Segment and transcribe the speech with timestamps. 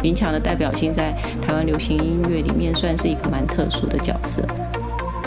[0.00, 4.42] 林强的代表性在台湾流行音乐里面算是一个蛮特殊的角色，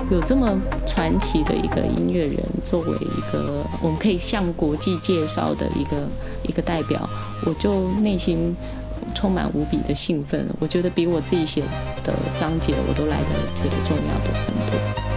[0.09, 6.07] 有这么传奇的一个音乐人作为一个我们可以向国际介绍的一个
[6.47, 7.07] 一个代表，
[7.45, 8.55] 我就内心
[9.13, 10.47] 充满无比的兴奋。
[10.59, 11.61] 我觉得比我自己写
[12.03, 15.10] 的章节我都来得觉得重要的很多。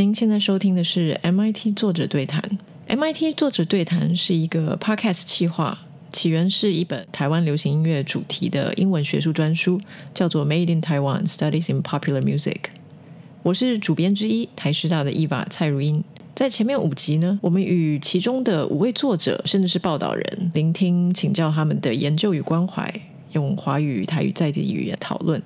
[0.00, 2.40] 您现在收听的是 MIT 作者对谈。
[2.86, 5.76] MIT 作者对谈是一个 podcast 企划。
[6.12, 9.80] 起源是一本台湾流行音乐主题的英文学术专书，
[10.14, 12.52] 叫做《Made in Taiwan: Studies in Popular Music》。
[13.42, 16.04] 我是主编之一，台师大的 Eva 蔡如英。
[16.32, 22.88] 在前面五集呢，我们与其中的五位作者，甚至是报道人，聆听、请教他们的研究与关怀，
[23.32, 25.42] 用华语、台语在地语言讨论。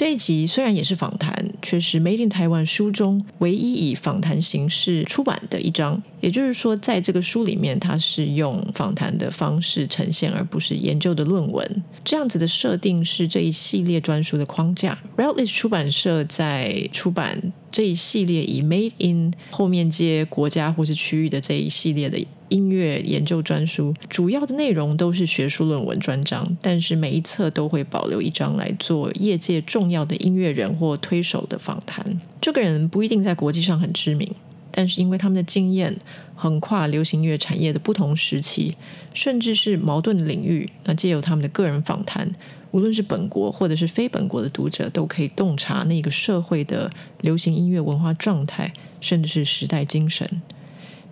[0.00, 6.02] 这一集虽然也是访谈，却是《Made in Taiwan》书中唯一以访谈形式出版的一章。
[6.20, 11.82] 也就是说，在这个书里面，它是用访谈的方式呈现，而不是研究的论文。
[12.04, 14.98] 这样子的设定是这一系列专书的框架。
[15.16, 22.18] Routledge 出版社在出版这一系列以 Made in 后面接国家或是区域的这一系列的。
[22.50, 32.20] 音乐研究专书主要的内容都是学术论文专章，但是每一册都会保留一章来做业界重要的音乐人或推手的访谈。
[32.40, 34.28] 这个人不一定在国际上很知名，
[34.70, 35.96] 但是因为他们的经验
[36.34, 38.76] 横跨流行乐产业的不同时期，
[39.12, 42.30] 甚至是矛盾的领域，那借由他们的个人访谈，
[42.70, 50.42] 无论是本国或者是非本国的读者，都可以洞察那个社会的流行音乐文化状态，甚至是时代精神。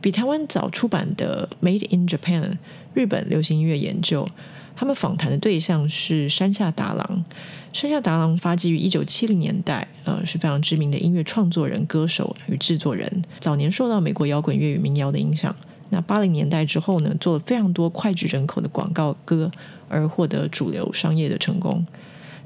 [0.01, 2.43] 比台湾早出版的《Made in Japan》
[2.95, 4.29] 日本流行音乐研究，
[4.79, 7.25] 他们访谈的对象是山下达郎。
[7.73, 13.25] 山下达郎发迹于一九七零年代，呃，是非常知名的音乐创作人、歌手与制作人。
[13.41, 15.53] 早年受到美国摇滚乐与民谣的影响。
[15.91, 19.51] 那八零年代之后呢，做了非常多脍炙人口的广告歌，
[19.89, 21.85] 而获得主流商业的成功。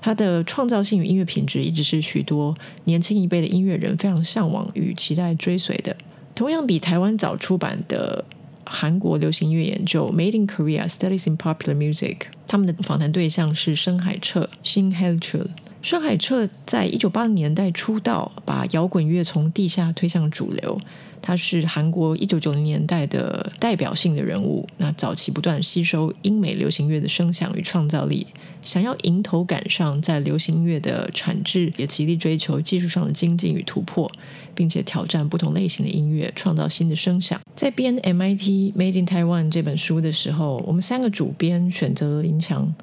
[0.01, 5.95] 他的创造性与音乐品质，一直是许多年轻一辈的音乐人非常向往与期待追随的。
[6.35, 8.25] 同样比台湾早出版的
[8.73, 12.17] 韩国流行音乐研究《Made in Korea: Studies in Popular Music》，
[12.49, 15.51] 他们的访谈对象是深海彻新 h e l c h u l
[15.83, 20.79] 深海彻在一九八零年代出道，把摇滚乐从地下推向主流。
[21.21, 24.67] 他是韩国一九九零年代的代表性的人物。
[24.79, 28.27] 那早期不断吸收英美流行乐的声响与创造力，
[28.61, 34.11] 想要迎头赶上在流行音乐的产制，也极力追求技术上的精进与突破，
[34.55, 37.41] 并且挑战不同类型的音乐，创造新的声响。
[37.55, 42.75] 在编《MIT Made in Taiwan》这本书的时候，我们三个主编选择了林强。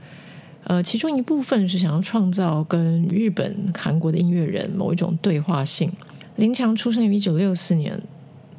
[0.65, 5.91] 呃，其中一部分是想要创造跟日本、韩国的音乐人某一种对话性。
[6.35, 7.99] 林强出生于一九六四年。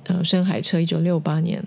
[0.04, 1.62] 呃，深海彻一九六八年，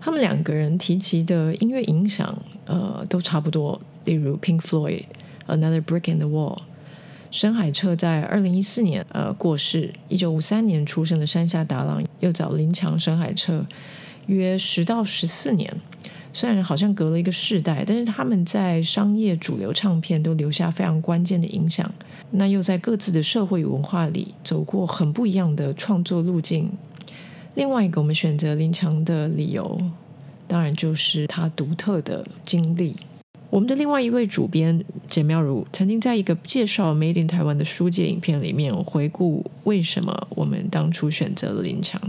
[0.00, 3.80] 他们两个人提及的音乐影响，呃，都差不多。
[4.04, 5.02] 例如 Pink Floyd，
[5.58, 6.56] 《Another Brick in the Wall》。
[7.30, 13.64] 深海彻在二零一四年呃过世，一九五三年出生的山下达郎又找林强、深海彻
[14.26, 15.72] 约十到十四年。
[16.32, 21.88] 虽然好像隔了一个世代，但是他们在商业主流唱片都留下非常关键的影响。
[22.32, 26.70] 那又在各自的社会文化里走过很不一样的创作路径。
[27.54, 29.80] 另外一个我们选择林强的理由，
[30.46, 32.94] 当然就是他独特的经历。
[33.50, 42.00] 我们的另外一位主编简妙如曾经在一个介绍《Made in Taiwan》的书界影片里面回顾为什么我们当初选择了林强。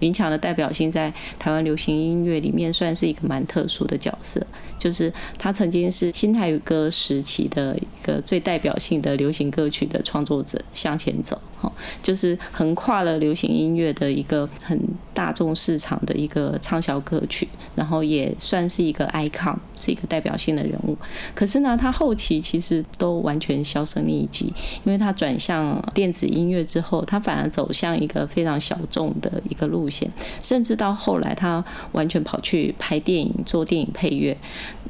[0.00, 4.44] 林强的代表性在台湾流行音乐里面算是一个蛮特殊的角色。
[4.78, 14.78] 就是他曾经是新台语歌时期的一个最代表性的流行歌曲的创作者，向前走，哈，就是横跨了流行音乐的一个很
[15.14, 20.96] 大众市场的一个畅销歌曲，然后也算是一个 icon，是一个代表性的人物。
[21.34, 24.52] 可是呢，他后期其实都完全销声匿迹，
[24.84, 30.10] 因为他转向电子音乐之后，他反而走向一个非常小众的一个路线，
[30.42, 34.36] 甚至到后来他完全跑去拍电影，做电影配乐。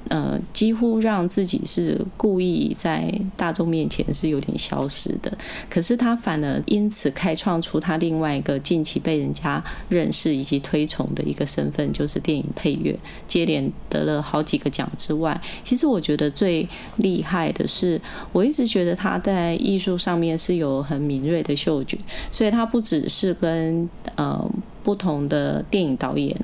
[0.08, 5.36] 呃，几乎让自己是故意在大众面前是有点消失的，
[5.68, 12.96] 可是他反而因此开创出他另外一个近期被人家认识以及推崇的一个身份，就是电影配乐，
[13.26, 18.00] 接连得了好几个奖之外，其实我觉得最厉害的是，
[18.30, 21.98] 我一直觉得他在艺术上面是有很敏锐的嗅觉，
[22.30, 24.48] 所以他不只是跟呃
[24.86, 26.36] 不同的电影导演。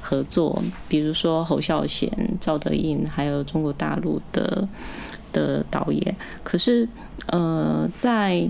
[0.00, 2.10] 合作，比如说侯孝贤、
[2.40, 4.66] 赵德胤，还有中国大陆的
[5.32, 6.16] 的导演。
[6.42, 6.88] 可是，
[7.26, 8.48] 呃，在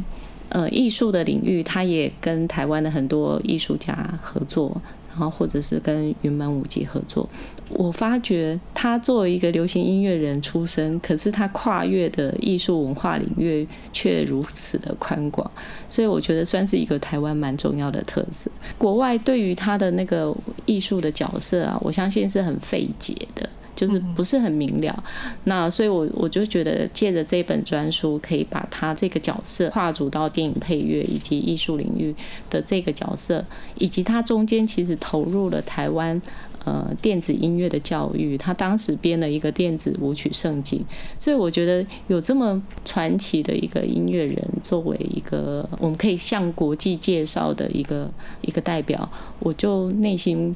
[0.49, 3.93] 呃艺术的领域，他也跟台湾的很多艺术家
[4.23, 4.81] 合作。
[5.11, 7.29] 然后或者是跟云门舞集合作，
[7.71, 15.51] 我发觉他作为一个流行音乐人出身，可是他跨越的艺术文化领域却如此的宽广，
[15.89, 18.51] 所以我觉得算是一个台湾蛮重要的特色。
[18.79, 20.35] 国外对于他的那个
[20.65, 23.49] 艺术的角色啊，我相信是很费解的。
[23.81, 25.05] 就是不是很明了，
[25.45, 32.15] 那所以，我我就觉得借着这本专书，可以把他这个角色跨足到电影配乐以及艺术领域
[32.51, 33.43] 的这个角色，
[33.77, 36.21] 以及他中间其实投入了台湾
[36.67, 40.85] 呃电子音乐的教育，他当时编了一个电子舞曲圣经，
[41.19, 48.11] 所以我觉得有这么传奇的一个音乐人，作为一个我们可以向国际介绍的一个
[48.43, 50.55] 一个代表，我就内心。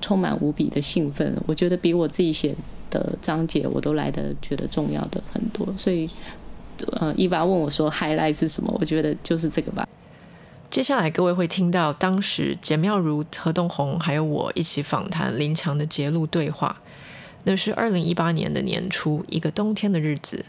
[0.00, 2.54] 充满无比的兴奋，我觉得比我自己写
[2.90, 5.66] 的章节我都来的觉得重要的很多。
[5.76, 6.08] 所以，
[6.92, 8.74] 呃，伊娃问我说 “highlight” 是什么？
[8.78, 9.86] 我觉得就是这个吧。
[10.68, 16.80] 接下来各位会听到当时简妙如、何东红还有我一起访谈林强的节录对话。
[17.44, 20.44] 那是二零一八年的年初，一个冬天的日子，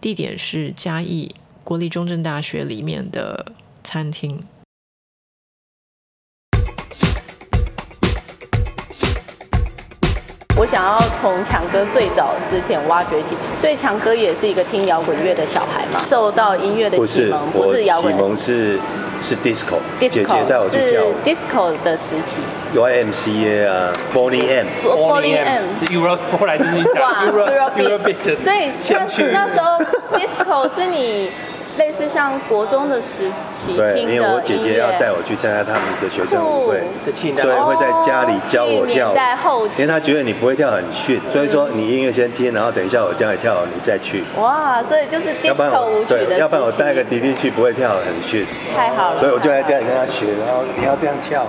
[0.00, 1.32] 地点是嘉义
[1.62, 3.52] 国立中正大学里面的
[3.84, 4.42] 餐厅。
[10.60, 18.78] 我想要从强哥最早之前挖掘起，所以强哥也是一个听摇滚乐的小孩嘛，受到音乐的启蒙，不是摇滚，启蒙是
[19.22, 22.42] 是 disco，姐姐带我去跳 disco 的时期
[22.74, 29.80] ，YMCA 啊，Bonnie M，Bonnie M，是 Euro，后来就是哇，Euro，Euro，所以那那时候
[30.12, 31.30] disco 是你。
[31.80, 36.82] 类似像国中的时期听的因为我姐姐要带我去参加他们的学生舞会，
[37.40, 39.14] 所以会在家里教我跳。
[39.78, 44.22] 因为她觉得你不会跳很逊，所以说你音乐先听，然后等一下我教你跳，你再去。
[44.36, 48.46] 哇，所以就是 disco 舞曲的要不然我带个弟弟去不会跳很逊。
[48.76, 49.18] 太好了。
[49.18, 51.46] 所以我就在家里跟他学，然后你要这样跳。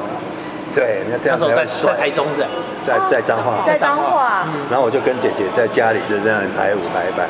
[0.74, 1.92] 对，你要这样才帅。
[1.92, 2.40] 在台中是？
[2.88, 3.66] 在在彰化。
[3.68, 4.48] 在彰化。
[4.70, 7.28] 然后我就跟姐姐在家里就这样排舞排一排。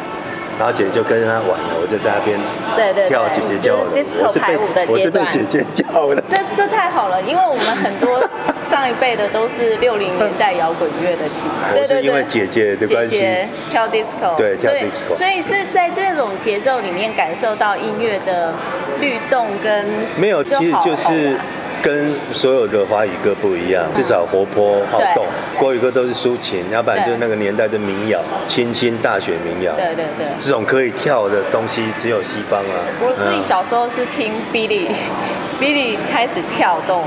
[0.59, 2.39] 然后姐姐就跟他玩了，我就在那边
[2.75, 6.23] 对对跳姐姐教的，我是排舞的阶段，我是被姐姐教的。
[6.29, 8.23] 这这太好了，因为我们很多
[8.61, 13.21] 上一辈的都是六零年代摇滚乐的起，我是因为姐姐的关系。
[13.69, 18.53] 跳 disco，对跳 disco，所以是在这种节奏里面感受到音乐的
[18.99, 19.85] 律动跟
[20.17, 21.35] 没有，其实就是。
[21.81, 25.25] 跟所有的华语歌不一样，至少活泼好动。
[25.57, 29.73] 国语歌都是抒情，要不然就那个年代的民谣，清新大学民谣。
[29.73, 32.75] 对对对，这种可以跳的东西只有西方啊。
[33.01, 37.03] 我自己小时候是听 Billy，Billy 开始跳动。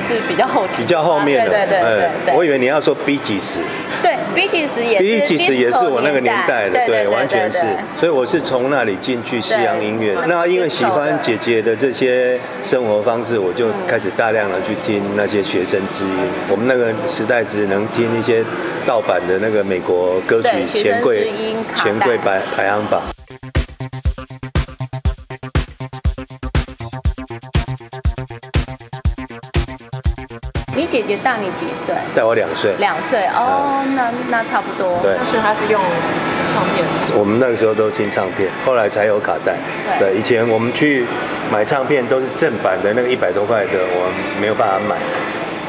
[0.00, 2.34] 是比较后期，比较后面的，对对对对。
[2.34, 3.60] 我以为你要说 B 几十，
[4.02, 7.58] 对 B 几十也是，B 几十也是我那个年代的，对，完全是。
[7.98, 10.16] 所以我是从那里进去西洋音乐。
[10.26, 16.10] 那因为喜欢姐姐的这些生活方式，我就开始大量的去听那些学生之音。
[16.50, 18.44] 我们那个时代只能听一些
[18.86, 21.32] 盗版的那个美国歌曲，钱柜
[21.74, 23.02] 钱柜排排行榜。
[30.84, 31.94] 你姐姐大你几岁？
[32.14, 32.74] 大我两岁。
[32.76, 35.00] 两岁哦，那那差不多。
[35.00, 35.80] 对，那时候她是用
[36.46, 36.84] 唱片。
[37.18, 39.54] 我们那个时候都听唱片，后来才有卡带。
[39.98, 41.06] 对，以前我们去
[41.50, 44.96] 买唱片都是正版的，那个一百多块的，我们没有办法买。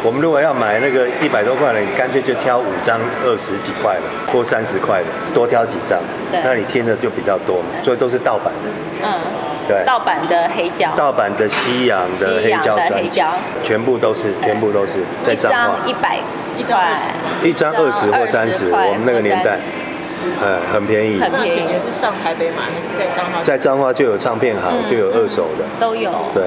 [0.03, 5.97] 我们如果要买那个一百多块的，你干脆就挑五张二十几块的，或三十块的，多挑几张。
[6.43, 9.07] 那你听的就比较多嘛，所以都是盗版的。
[9.07, 9.54] 嗯。
[9.67, 13.21] 对，盗版的黑胶，盗版的西洋的黑胶专辑，
[13.63, 16.19] 全部都是，全部都是在彰化，一百，
[16.57, 19.57] 一张二十，一张二十或三十，我们那个年代，
[20.43, 21.19] 嗯，很便宜。
[21.19, 23.43] 那姐姐是上台北买还是在彰化？
[23.43, 26.11] 在彰化就有唱片行，就有二手的，都有。
[26.33, 26.43] 对，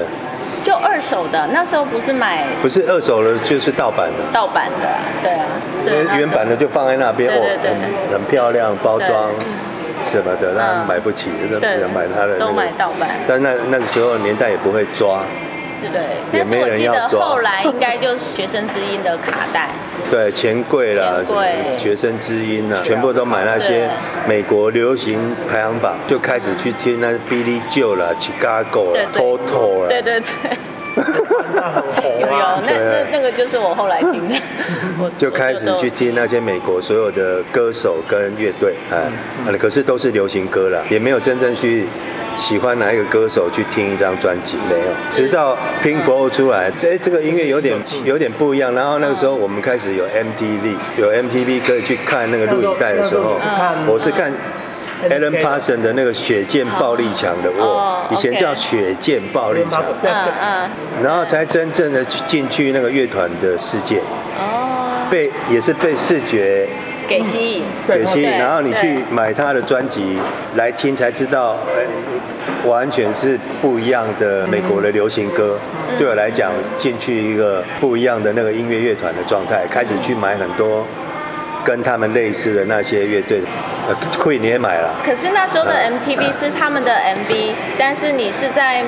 [0.63, 4.23] 就二手的，那时候不是买，不是二手的，就是盗版的。
[4.33, 4.87] 盗版的，
[5.21, 7.41] 对啊，原版的就放在那边，哦，
[8.09, 9.29] 很很漂亮，包装。
[10.05, 12.39] 什么的，他买不起，只能买他的。
[12.39, 13.09] 都买盗版。
[13.27, 15.21] 但那那个时候年代也不会抓，
[15.81, 16.39] 对对？
[16.39, 17.19] 也没人要抓。
[17.19, 19.69] 后来应该就是学生之音的卡带。
[20.09, 21.17] 对，钱柜啦，
[21.77, 23.87] 学生之音啊，全部都买那些
[24.27, 25.19] 美国流行
[25.51, 29.89] 排行榜，就开始去听那 Billy Joel 啦、Chicago 啦、Toto 啦。
[29.89, 30.57] 对对对。
[30.99, 34.35] 有 有，那那那个就是我后来听的，
[35.17, 39.09] 就开始去听那些美国所有的歌手跟乐队，哎，
[39.57, 41.87] 可是都是流行歌了，也没有真正去
[42.35, 44.91] 喜欢哪一个歌手去听一张专辑，没有。
[45.11, 48.73] 直到 Pink Floyd 出来，这这个音乐有点有点不一样。
[48.73, 53.39] 然后那个时候我们开始有 MTV，有 MTV 可以去看那个录影带的时候，
[53.87, 54.31] 我是看。
[55.07, 60.69] Alan Parson 的那个血溅暴力墙的哦我，以前叫血溅暴力墙，对嗯嗯，
[61.03, 63.99] 然后才真正的进去那个乐团的世界，
[64.37, 66.67] 哦，被也是被视觉
[67.07, 70.19] 给吸引，给吸引，然后你去买他的专辑
[70.55, 75.57] 来听，才知道，哎，完全是不一样的美国的流行歌。
[75.97, 80.85] 对我来讲，进去一个不一样的那个音乐乐团的状态，开始去买很多
[81.63, 83.41] 跟他们类似的那些乐队，
[83.87, 84.89] 呃，Queen 你也买了。
[85.05, 88.83] 可是那时候的 MTV 是他们的 MV，但是你是在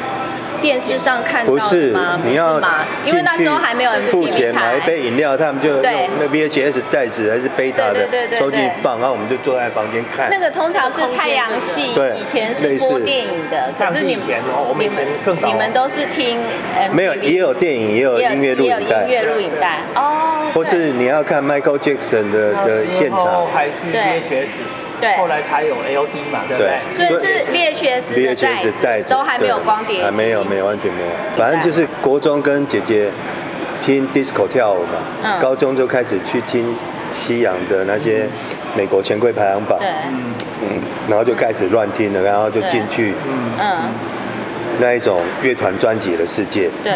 [0.62, 2.62] 电视上看到的不是吗？，你要？
[3.03, 4.82] 因为那时候还没有付钱买一。
[4.82, 10.27] 杯饮料，他们就用对那 VHS 袋子还是贝塔的抽进对放，然后我们就坐在房间看。
[10.30, 16.38] 那个通常是太阳系，对以前是播电影的，可是你们以前哦我们以前更早哦你们都是听
[16.89, 19.10] MTV，没有，也有电影，也有音乐录也有影带音。
[19.10, 24.58] 乐录影带哦，或是你要看 Michael Jackson 的的现场还是对 VHS，
[25.01, 25.17] 对。
[25.17, 26.79] 后来才有 LD 嘛，对不对？
[26.93, 31.10] 所以是 VHS 的袋，VHS 袋子都还没有光碟机，还没有，没有，完全没有。
[31.36, 33.10] 反正就是国中跟姐姐
[33.84, 35.39] 听 disco 跳舞嘛，嗯。
[35.41, 36.74] 高中就开始去听
[37.13, 38.25] 西洋的那些
[38.77, 39.88] 美国钱柜排行榜，对，
[40.62, 40.79] 嗯，
[41.10, 43.13] 然后就开始乱听了，然后就进去
[43.60, 43.91] 嗯，
[44.80, 46.70] 那一种乐团专辑的世界。
[46.84, 46.94] 对，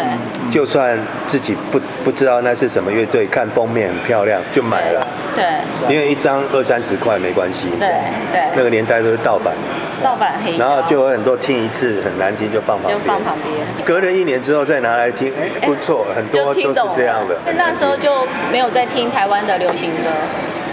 [0.50, 5.44] 就算自己不不知道那是什么乐队，看封面很漂亮就买了，对，
[5.88, 7.68] 因为一张二三十块没关系。
[7.78, 7.88] 对，
[8.32, 9.54] 对，那个年代都是盗版，
[10.02, 13.66] 盗版黑，然后就有很多听一次很难听就放旁就边，放旁边。
[13.84, 17.36] 隔了一年之后再拿来听，哎，不错，很多都是这样的。
[17.56, 20.10] 那时候就没有在听台湾的流行歌，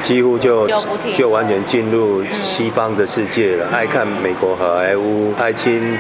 [0.02, 0.68] 几乎就
[1.16, 5.98] 就完全进入西方的世界了，爱看美国好莱坞，爱听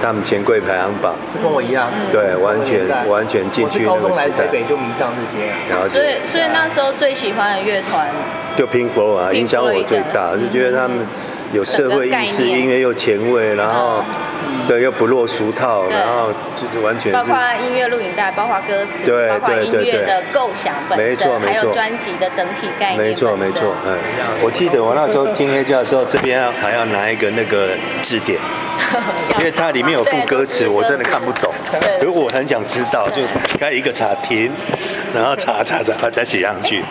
[0.00, 5.52] 他们钱柜排行榜，跟我一样，对，完全完全进去那个时高中来台代，北就迷上这些。
[5.92, 6.12] 所以。
[6.32, 8.08] 所以那时候最喜欢的乐团，
[8.56, 10.98] 就 Pink Floyd 啊，影响我最大，就觉得他们
[11.52, 14.02] 有社会意识，音乐又前卫，然后
[14.66, 21.64] 对又不落俗套，然后就是完全是包括音乐录影带，包括歌词，对包括对对音乐的构想本没错身，还没错。
[21.68, 23.96] 有专辑的整体概念没错没错，嗯，
[24.42, 27.68] 我记得我那时候听黑胶的时候，这边要还要拿一个那个
[28.00, 28.38] 字典，
[29.38, 31.52] 因为它里面有副歌词，我真的看不懂。
[31.70, 32.04] 对。
[32.04, 33.22] 如果我很想知道，就
[33.58, 34.50] 开一个查停，
[35.14, 36.82] 然后查查查再写上去。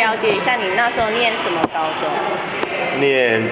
[0.00, 2.08] 了解一下你那时候念什么高中？
[2.98, 3.42] 念，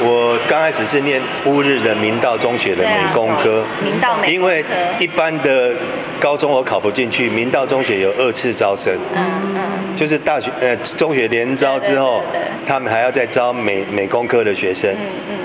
[0.00, 4.32] 我刚开始是念乌日的明道中学的美工科，明道美工科。
[4.32, 4.64] 因为
[5.00, 5.72] 一般的
[6.20, 15.36] 高中我考不进去，明道中学有二次招生，嗯嗯，就是大学呃中学联招之后对对对对，他们还要再招美美工科的学生，嗯嗯，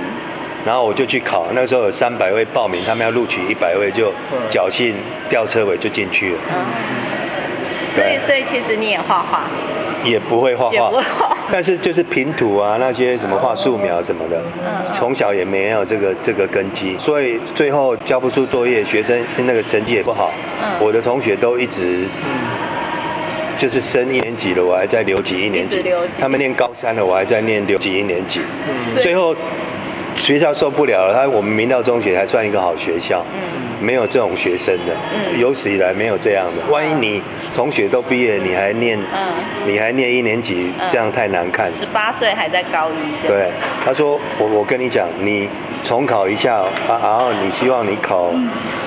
[0.67, 4.13] 然后我就去考，那时候有三百位报名，他们要录取一百位，就
[4.51, 4.95] 侥幸
[5.27, 6.39] 吊车尾就进去了，
[7.91, 9.41] 所以所以其实你也画画，
[10.03, 10.91] 也不会画画。
[11.51, 14.93] 但是就是平涂啊那些什么画素描什么的，嗯。
[14.93, 20.69] 从小也没有这个这个根基，所以最后交不出作业，学生那个成绩也不好，嗯。
[20.79, 22.05] 我的同学都一直。
[23.57, 25.83] 就是升一年级了，我还在留级一年级。
[26.17, 28.39] 他们念高三了，我还在念留级一年级。
[29.01, 29.35] 最后
[30.19, 33.39] 学校受不了了，他我们明道中学还算一个好学校，嗯
[33.81, 36.71] 没有这种学生的，嗯有史以来没有这样的。
[36.71, 37.21] 万一你
[37.55, 39.33] 同学都毕业，你还念，嗯
[39.65, 41.71] 你还念一年级，嗯这样太难看。
[41.71, 43.25] 十八岁还在高一。
[43.25, 43.49] 对，
[43.83, 45.47] 他说我我跟你讲，你
[45.83, 48.31] 重考一下啊，然后你希望你考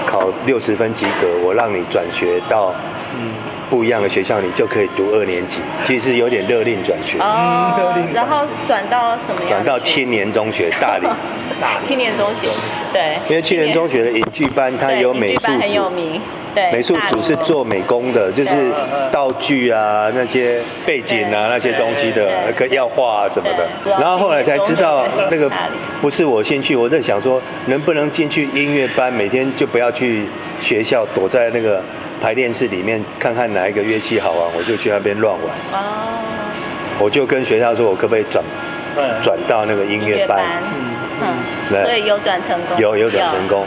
[0.04, 2.74] 考六十分及格，我让你转学到
[3.72, 5.56] 不一样的学校，你就可以读二年级。
[5.86, 9.48] 其实有点勒令转学，哦嗯，然后转到什么样？
[9.48, 11.06] 转到青年中学大理，
[11.82, 12.46] 青年中学，
[12.92, 15.88] 对，因为青年中学的影剧班它对有美术很有。
[15.88, 16.20] 名，
[16.54, 18.50] 对，美术组是做美工的，就是
[19.10, 22.52] 道具啊、那些背景啊、那些东西的，对。
[22.52, 23.66] 可要画啊什么的。
[23.98, 25.50] 然后后来才知道那个
[26.02, 30.26] 不是我兴趣，我在想说能不能进去音乐班，每天就不要去
[30.60, 31.82] 学校，躲在那个
[32.22, 35.50] 排练室里面看看哪一个乐器好玩，我就去那边乱玩。
[35.72, 36.22] 哦，
[37.00, 38.44] 我就跟学校说，我可不可以转
[38.96, 40.40] 嗯转到那个音乐班？
[41.20, 41.34] 嗯，
[41.68, 41.82] 对。
[41.82, 43.66] 所以有转成功，有有转成功，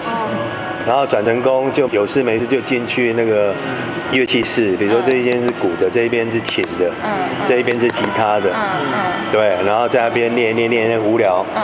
[0.87, 3.53] 然后转成功就有事没事就进去那个
[4.13, 7.29] 乐器室，比如说这一边是鼓的，这一边是琴的，嗯嗯。
[7.43, 8.61] 这一边是吉他的，嗯
[8.93, 8.97] 嗯。
[9.33, 11.61] 对，然后在那边练练练练无聊，嗯，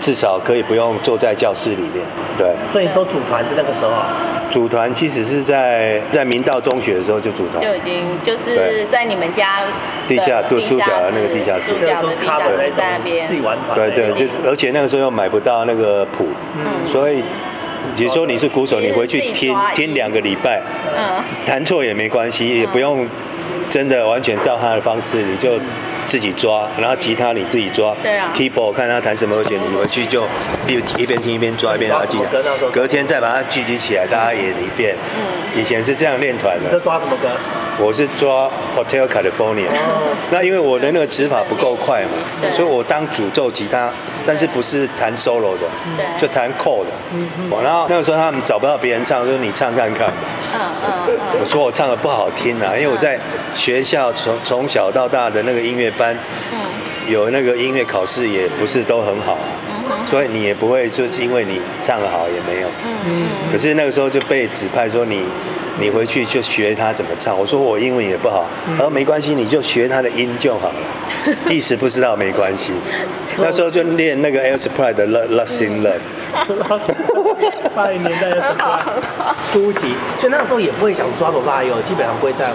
[0.00, 2.02] 至少可以不用坐在教室里面，
[2.38, 2.54] 对。
[2.72, 4.06] 所以你说组团是那个时候啊，
[4.54, 9.58] 组团其实是在在明道中学的时候就组团，就已经就是在你们家
[10.06, 11.72] 地下地住住脚的那个地下室。
[11.72, 13.26] 住脚的地下室在那边。
[13.26, 16.28] 自己玩团，对对，就是而且那个时候又买不到那个谱，
[16.86, 17.20] 所以
[17.96, 20.62] 比如说你是鼓手，你回去听听两个礼拜，
[20.96, 23.04] 嗯，弹错也没关系，也不用
[23.68, 25.58] 真的完全照他的方式，你就
[26.06, 30.24] 自己抓，然后吉他你自己抓，对啊，keyboard 看他弹什么和弦，你回去就
[30.66, 32.18] 一一边听一边抓，一边把它记
[32.72, 34.96] 隔天再把它聚集起来，大家演一遍。
[35.16, 37.28] 嗯，以前是这样练团的，抓什么歌？
[37.78, 40.14] 我是抓 Hotel California，哦。
[40.30, 43.92] 那因为我的那个指法不够快嘛，所以我当主奏吉他，
[44.26, 45.66] 但是不是弹 solo 的，
[45.96, 46.90] 对就弹 core 的。
[47.62, 50.14] 然后那个时候他们找不到别人唱，说你唱看看吧。
[50.54, 50.60] 嗯
[51.08, 53.18] 嗯我嗯说我唱的不好听啊，因为我在
[53.54, 56.16] 学校从从小到大的那个音乐班，
[56.52, 56.58] 嗯
[57.06, 59.36] 有那个音乐考试也不是都很好
[60.06, 62.68] 所以你也不会就是因为你唱得好也没有。
[62.82, 65.22] 嗯嗯可是那个时候就被指派说你，
[65.80, 67.38] 你回去就学他怎么唱。
[67.38, 70.74] 我说我英文也不好，他说没关系，你就学他的音就好了，
[71.48, 72.72] 意思不知道没关系。
[73.38, 75.98] 那时候就练那个 Air Supply 的 Love Love Sing Love，
[77.74, 78.78] 八零年代的时候，
[79.52, 79.80] 初期，
[80.20, 82.52] 所以那时候也不会想抓头发哟，基本上不会这样。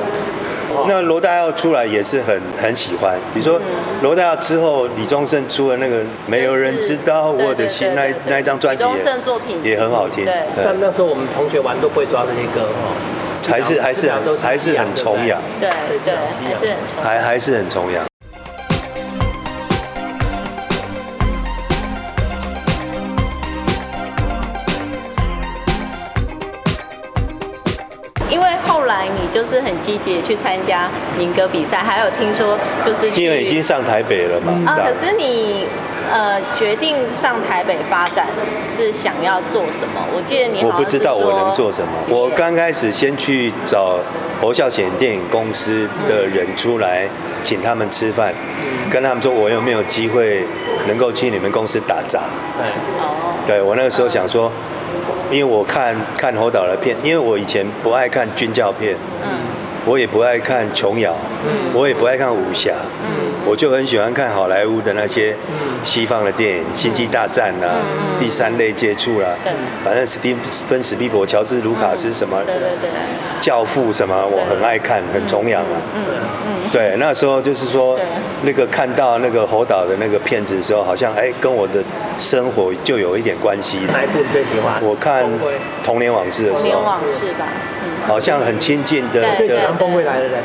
[0.70, 0.86] 哦。
[0.88, 3.18] 那罗大佑出来也是很很喜欢。
[3.34, 3.60] 比如说
[4.02, 10.34] 罗大佑之后，李宗盛出了那个没有人知道我的心那那一张专辑李宗盛作品也很好听，对。
[10.64, 12.94] 但那时候我们同学玩都不会抓这些歌哦，
[13.48, 14.12] 还是还是
[14.42, 15.70] 还是很崇仰，对
[16.04, 18.09] 对，还是很还还是很崇仰。
[29.00, 35.66] 来你就是很积极去参加民歌比赛，还有听说就是因为已经上台北了嘛，啊，可是你
[36.12, 38.28] 呃决定上台北发展
[38.64, 40.04] 是想要做什么？
[40.14, 41.92] 我记得你我不知道我能做什么。
[42.10, 43.98] 我刚开始先去找
[44.42, 47.08] 侯孝贤电影公司的人出来，
[47.42, 48.34] 请他们吃饭，
[48.92, 50.44] 跟他们说我有没有机会
[50.88, 52.24] 能够去你们公司打杂。
[52.58, 52.68] 对，
[53.00, 54.52] 哦，对我那个时候想说，
[55.32, 59.40] 因为我看看侯导的片，因为我以前不爱看军教片，嗯。
[59.86, 61.16] 我也不爱看琼瑶，
[61.48, 61.72] 嗯。
[61.74, 63.32] 我也不爱看武侠，嗯。
[63.46, 65.36] 我就很喜欢看好莱坞的那些
[65.84, 69.54] 西方的电影，《星际大战》啊，嗯嗯第三类接触啦、对。
[69.84, 70.36] 反正史蒂
[70.68, 72.90] 芬史蒂伯、乔治卢卡斯什么，对对对，
[73.40, 75.82] 教父什么，我很爱看，很崇仰啊。
[75.96, 76.04] 嗯
[76.46, 76.70] 嗯。
[76.72, 78.06] 对，那时候就是说对，
[78.44, 81.84] 那个看到那个侯导的那个片子的时候，好像哎，跟我的
[82.18, 83.80] 生活就有一点关系。
[83.92, 84.82] 哪一部你最喜欢？
[84.84, 85.24] 我看
[85.84, 87.46] 《童年往事》的童年时候，往事吧，
[87.84, 88.08] 嗯。
[88.08, 90.42] 好像很亲近的的最喜欢崩溃来的人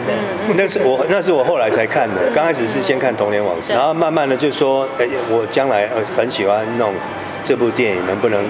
[0.56, 6.92] 那是我那是我后来才看的，刚开始是先看《童年往事》，然后慢慢的就说，哎，我将来呃很喜欢弄
[7.42, 8.44] 这部电影，能不能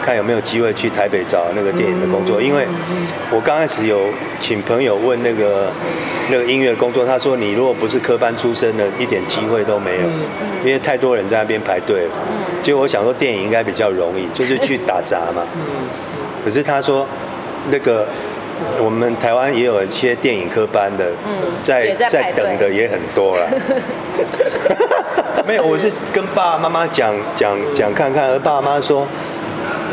[0.00, 2.40] 看有没有机会去台北找那个电影的工作？
[2.40, 2.66] 因为
[3.30, 4.06] 我刚开始有
[4.40, 5.70] 请朋友问那个
[6.30, 10.08] 那个音乐工作，他说你如果不是科班出身的，一点机会都没有，
[10.64, 12.10] 因为太多人在那边排队了。
[12.62, 15.42] 结果我想说电影应该比较容易， 就是去打杂嘛。
[16.44, 17.06] 可是他说
[17.70, 18.06] 那个。
[18.78, 21.32] 我们台湾也有一些电影科班的，嗯
[21.62, 23.48] 在在等的也很多了。
[25.48, 29.06] 没有，我是跟爸爸妈妈讲讲讲看看，而爸爸妈妈说，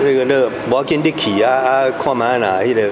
[0.03, 2.89] 那个那个，我跟你去啊啊，看嘛啦，迄个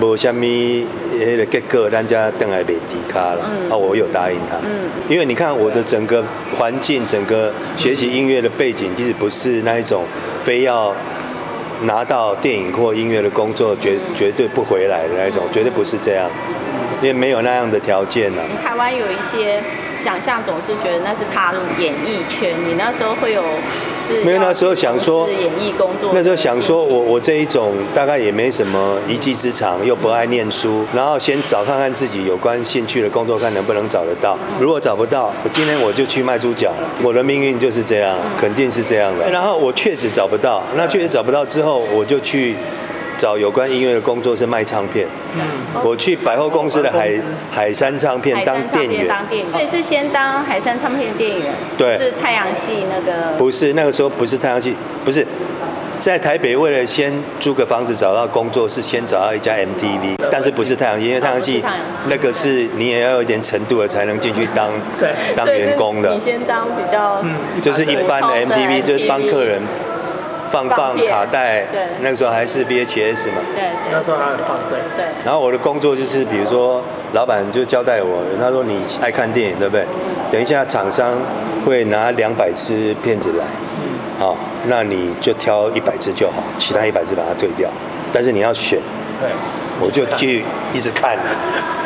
[0.00, 3.40] 无什么迄个结果，咱家等来袂低卡了。
[3.50, 4.56] 嗯啊，我有答应他。
[4.64, 6.24] 嗯因为你看我的整个
[6.58, 10.04] 环境，整个学习音乐的背景，其实不是那一种
[10.44, 10.92] 非要
[11.82, 16.28] 拿到电影或音乐的工作绝绝对不回来的那一种，绝对不是这样，
[17.00, 19.62] 因为没有那样的条件啊呢、台湾有一些
[19.98, 22.54] 想象，总是觉得那是踏入演艺圈。
[22.68, 23.42] 你那时候会有
[24.06, 34.36] 是没有那时候想说演艺工作，那时候想说我我这一种大概也没什么一技之长，又不爱念书，然后先找看看自己有关兴趣的工作，看能不能找得到。
[34.60, 36.90] 如果找不到，我今天我就去卖猪脚了。
[37.02, 39.30] 我的命运就是这样，肯定是这样的。
[39.30, 42.56] 然后我确实找不到，那确实找不到之后，我就去
[43.16, 45.06] 找有关音乐的工作，是卖唱片。
[45.82, 47.12] 我去百货公司的海
[47.50, 49.00] 海山唱片当店员。
[49.00, 51.96] 片当店员，所以是先当海山唱片的店员，对。
[51.96, 53.36] 是太阳系那个。
[53.36, 55.26] 不是那个时候不是太阳系，不是。
[55.98, 61.64] 在台北为了先租个房子找到工作，是先找到一家 MTV，但是不是太阳系，因为太阳系
[62.08, 64.68] 那个是你也要有一点程度了才能进去当
[65.00, 65.10] 对。
[65.34, 66.12] 当员工的。
[66.12, 67.24] 你，先当比较
[67.62, 69.62] 就是一般的 MTV 就是帮客人
[70.50, 73.38] 放放卡带对，那个时候还是 VHS 嘛。
[73.54, 74.78] 对对那时候还有放对。
[74.96, 76.82] 对，然后我的工作就是，比如说
[77.12, 79.86] 老板就交代我，他说你爱看电影对不对？
[80.30, 81.14] 等一下厂商
[81.64, 83.44] 会拿两百支片子来，
[84.18, 87.70] 好、那你就挑一百支就好，其他一百支把它退掉。
[88.12, 88.80] 但是你要选，
[89.20, 89.30] 对，
[89.80, 91.18] 我就去一直看。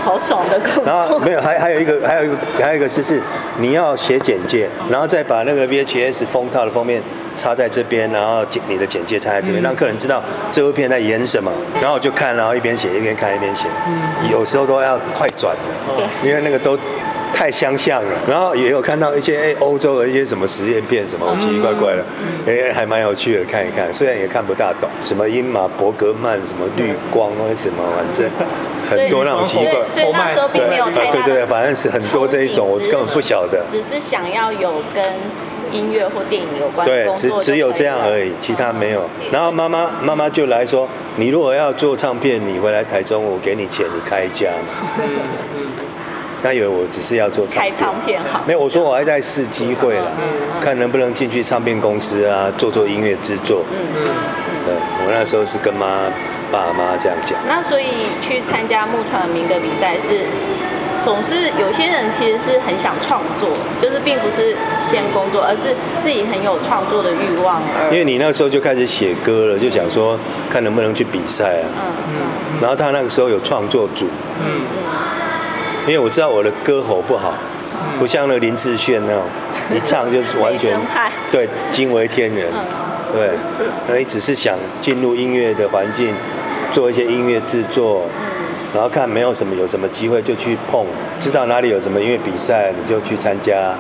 [0.03, 1.18] 好爽的工然后。
[1.18, 3.20] 没有，还还有一个，还有一个，还有一个是是
[3.59, 7.03] 你要写简介，然后再把那个 VHS 封套的封面
[7.37, 13.66] 插在这边，然后简你的简介插在这边，让客人知道这部片在演什么，然后我就看，然后一边写一边看一边写，
[14.31, 16.79] 有时候都要快转的，因为那个都。
[17.32, 22.04] 太相像了，然后也有看到一些哎欧洲的一些什么实验片什么奇奇怪怪的，
[22.46, 23.92] 哎还蛮有趣的，看一看。
[23.92, 28.30] 虽然也看不大懂，什么英马伯格曼什么绿光啊什么，反正
[28.90, 29.72] 很多那种奇怪。
[29.92, 33.64] 所以那时候并没有对对对，反正是很多这一种，我根本不晓得。
[33.70, 35.04] 只是想要有跟
[35.72, 39.08] 音乐或电影有关对，只只有这样而已，其他没有。
[39.30, 45.04] 然后妈妈妈妈就来说，你如果要做唱片，你回来台中，我给你钱，你开一家嘛。
[46.42, 50.11] 他以为我只是要做开唱片好，没有，我说我还在试机会了，
[50.61, 53.64] 看能不能进去唱片公司啊，做做音乐制作。
[53.70, 54.05] 嗯嗯，
[54.64, 54.74] 对
[55.07, 55.87] 我那时候是跟妈
[56.50, 57.38] 爸妈这样讲。
[57.48, 57.87] 那所以
[58.20, 60.24] 去参加木船民歌比赛是，
[61.05, 63.48] 总是有些人其实是很想创作，
[63.81, 67.61] 就是并不是先工作，而是自己很有创作的欲望。
[67.90, 71.66] 因为你那时候就开始写歌了，就想说看能不能去比赛啊。
[71.76, 72.61] 嗯嗯。
[72.61, 74.07] 然后他那个时候有创作组。
[74.44, 75.09] 嗯嗯。
[75.86, 77.34] 因为我知道我的歌喉不好，
[77.98, 79.22] 不像那个林志炫那种，
[79.74, 80.78] 一唱就是完全
[81.32, 82.52] 对惊为天人，
[83.12, 83.30] 对，
[83.86, 86.14] 所以只是想进入音乐的环境，
[86.72, 88.04] 做一些音乐制作，
[88.74, 90.86] 然后看没有什么有什么机会就去碰，
[91.18, 93.74] 知道哪里有什么音乐比赛你就去参加。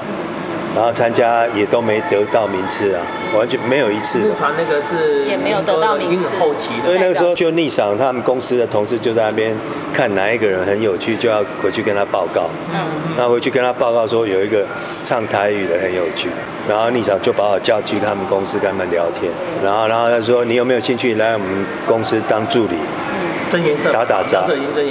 [0.74, 3.02] 然后参加也都没得到名次啊，
[3.36, 4.18] 完全没有一次。
[4.18, 6.88] 木船那个是也没有得到名次，后期的。
[6.88, 9.52] 因为那个时候就逆赏，他们公司的同事就在那边
[9.92, 12.48] 看哪一个人很有趣，就要回去跟他报告。
[12.72, 12.78] 嗯。
[13.16, 14.64] 然后回去跟他报告说有一个
[15.04, 16.28] 唱台语的很有趣，
[16.68, 19.30] 然后逆赏就把我叫去他们公司跟他们聊天，
[19.64, 21.48] 然后然后他说你有没有兴趣来我们
[21.84, 22.76] 公司当助理？
[22.76, 23.50] 嗯。
[23.50, 23.90] 真颜色。
[23.90, 24.44] 打打杂。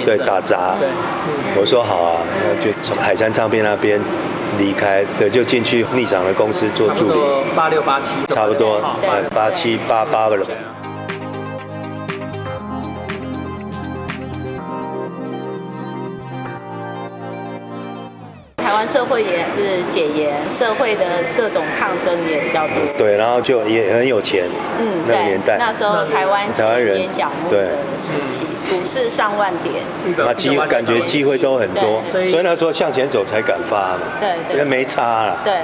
[0.06, 0.76] 对，打杂。
[0.78, 0.90] 对。
[1.56, 4.02] 我说好啊，那就从海山唱片那边。
[4.60, 7.20] 离开对，就进去逆长的公司做助理，
[7.56, 8.80] 八六八七，差不多，
[9.34, 10.46] 八七八八了。
[18.80, 21.04] 湾社会也是解严，社会的
[21.36, 22.76] 各种抗争也比较多。
[22.98, 24.46] 对，然后就也很有钱。
[24.80, 26.98] 嗯，那个年代，那时候台湾台湾人
[27.50, 27.60] 对
[28.00, 34.00] 时期，股市上万点，啊机感觉机会都很多，所以那时候向前走才敢发嘛。
[34.22, 35.38] 对，因为没差了。
[35.44, 35.56] 对，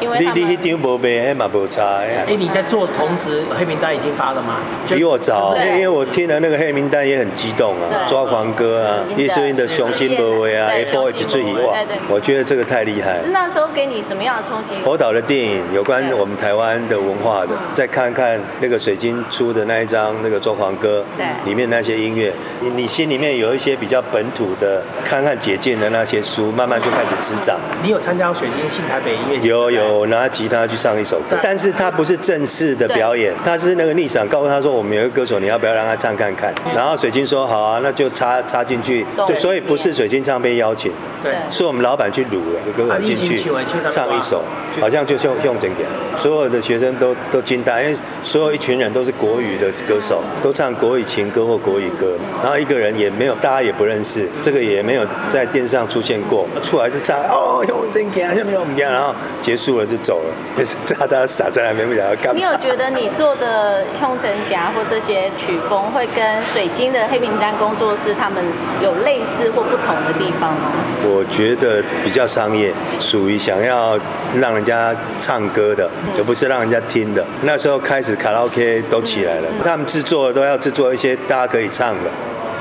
[0.00, 2.00] 因为你你丢无卖，嘛无差。
[2.00, 4.56] 哎，你在做同时，黑名单已经发了吗？
[4.88, 11.74] 比我早，因为我听了那个黑名单也很激动啊，抓狂哥啊，叶诗的雄心勃伟啊，F O H 最遗忘，
[12.10, 12.44] 我觉得。
[12.48, 13.20] 这个太厉害。
[13.32, 14.74] 那时候给你什么样的冲击？
[14.84, 27.56] 侯导的电影有关我们台湾的文化的，再看看那个水晶出的那一张那个《中黄歌》，对，里面那些音乐，你你心里面有一些比较本土的，看看解禁的那些书，慢慢就开始滋长。
[27.82, 29.48] 你有参加水晶新台北音乐节？
[29.48, 36.52] 有有，拿吉他去上一首歌，但是他不是正式的表演，他是那个逆场告诉他说，我们有一个歌手，你要不要让他唱看看？
[36.74, 39.06] 然后水晶说好啊，那就插插进去。
[39.26, 40.92] 对，所以不是水晶唱片邀请，
[41.22, 42.42] 对，是我们老板去录。
[42.76, 43.42] 歌手进去
[43.90, 44.42] 唱一首，
[44.80, 62.32] 好像就用用整点，所有的学生都都惊呆，因为所有一群人都是国语的歌手，都唱国语情歌或国语歌，然后一个人也没有，大家也不认识，这个也没有在电视上出现过，出来就唱哦用真点，下面我们讲，然后结束了就走了，就是大家傻在那边不晓得干嘛。
[62.34, 68.42] 你有觉得你做的用真点或这些曲风会跟水晶的黑名单工作室他们
[68.82, 70.72] 有类似或不同的地方吗？
[71.04, 72.72] 我觉得比较商业。
[73.00, 73.98] 属于想要
[74.40, 77.24] 让人家唱歌的，而不是让人家听的。
[77.42, 82.10] 那时候开始卡拉 OK 都起来了，他们制作都要制作一些大家可以唱的。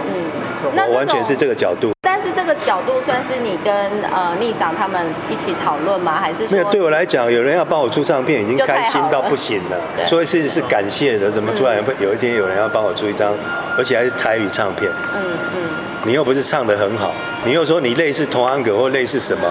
[0.05, 1.91] 嗯，我完全是这个角度。
[2.01, 6.13] 但是这个角度算是你跟呃逆赏他们一起讨论吗？
[6.19, 6.63] 还是没有？
[6.71, 9.77] 对我来讲，有人要帮我出唱片，已经开心到不行了。
[10.07, 11.29] 所以是是感谢的。
[11.29, 13.33] 怎么突然会有一天有人要帮我出一张，
[13.77, 14.89] 而且还是台语唱片？
[15.15, 15.21] 嗯
[15.55, 15.61] 嗯。
[16.05, 17.13] 你又不是唱的很好。
[17.43, 19.43] 你又说你类似同安格或类似什么？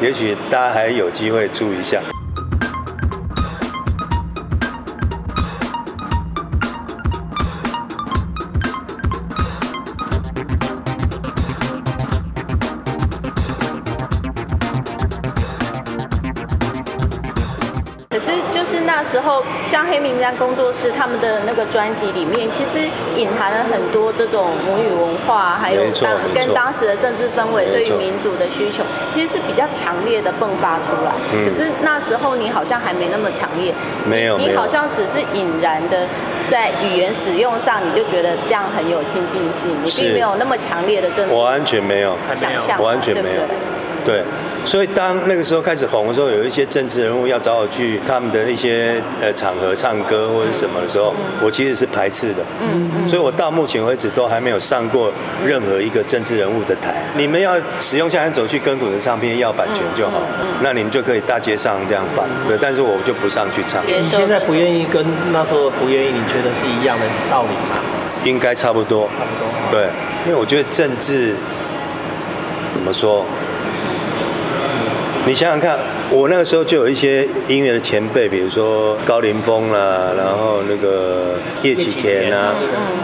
[0.00, 2.00] 也许大家还有机会注意一下。
[18.80, 22.78] 那时候，像黑名单工作室他们的那个专辑里面，其实
[23.16, 31.12] 隐含了很多这种母语文化，还有当跟当时的政治氛围对于民主的需求，其实是比较强烈的迸发出来。
[31.48, 33.72] 可是那时候你好像还没那么强烈，
[34.04, 36.06] 没有，你好像只是隐然的
[36.48, 42.16] 在语言使用上，你就觉得这样很有亲近性，你并没有那么强烈的政治，我完全没有。
[42.34, 43.42] 想象，完全没有，
[44.04, 44.22] 对。
[44.64, 52.42] 所以当那个时候开始红的时候，有一些政治人物要找我去他们的一些呃场合唱歌或者什么的时候，我其实是排斥的。
[52.60, 53.08] 嗯嗯。
[53.08, 55.12] 所以我到目前为止都还没有上过
[55.44, 57.02] 任何一个政治人物的台。
[57.16, 60.20] 你们要使用下山走去跟谷的唱片要版权就好，
[60.62, 62.26] 那你们就可以大街上这样放。
[62.46, 63.82] 对，但是我就不上去唱。
[63.86, 67.82] 你现在不愿意跟那时候不愿意，你觉得是一样的道理吗？
[68.24, 69.08] 应该差不多。
[69.18, 69.80] 差不多。
[69.80, 69.88] 对，
[70.26, 71.34] 因为我觉得政治
[72.74, 73.24] 怎么说？
[75.26, 75.78] 你想想看，
[76.12, 82.52] 我那个时候就有一些音乐的前辈，比如说高凌风啦，然后那个叶启田啊，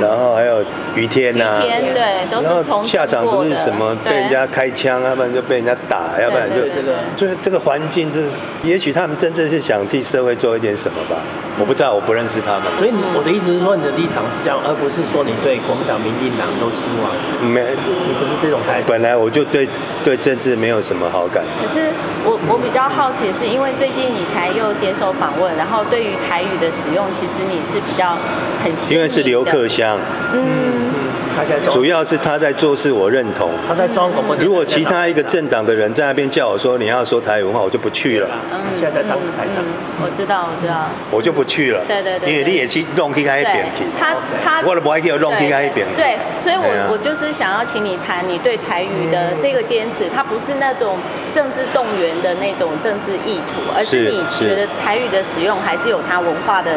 [0.01, 0.61] 然后还有
[0.97, 11.16] 于天呐，天对，都是从下场不是什么被人家开枪，要不然就被人家打，要不然就这个就是这个环境，就是也许他们真正是想替社会做一点什么吧，
[11.61, 12.64] 我不知道，我不认识他们。
[12.77, 17.14] 所以我的意思是说，你的立场是这样，而不是说你对国民党、民进党都失望。
[17.53, 18.88] 没，你不是这种态度。
[18.88, 19.69] 本来我就对
[20.03, 21.45] 对政治没有什么好感。
[21.62, 21.92] 可是
[22.25, 28.17] 我我比较好奇，是因为最近你才又接受访问，然后对于台语的使用，其实你是比较
[28.65, 29.99] 很因为是刘克湘，
[30.33, 31.06] 嗯，
[31.37, 33.51] 他现在主要是他在做事，我认同。
[33.68, 39.62] 他在中央广播电台如果其他一个政党的人在那边叫我说你要说台语文化，我就不去了，嗯现在在当台长。
[40.03, 41.81] 我知道，我知道，我就不去了。
[41.87, 45.87] 对对对对因为你也去弄去那一边去，他他我都不爱去弄去那一边。
[45.96, 50.99] 对，所以我、啊我就是想要请你谈你对台语的这个坚持，它不是那种
[51.33, 56.72] 政治动员的那种政治意图，而是是你是觉得台语的使用还是有它文化的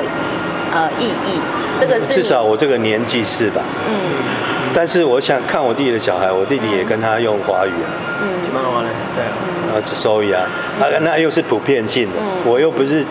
[0.74, 1.40] 呃意义，
[1.80, 3.62] 这个是至少我这个年纪是吧？
[3.88, 3.94] 嗯
[4.72, 7.90] 但是我想看我弟弟的小孩，我弟弟也跟他用华语啊，
[8.22, 8.62] 嗯怎么？
[9.16, 9.34] 对啊。
[9.68, 10.46] 然后收益啊，
[10.80, 13.04] 啊那又是普遍性的，嗯我又不是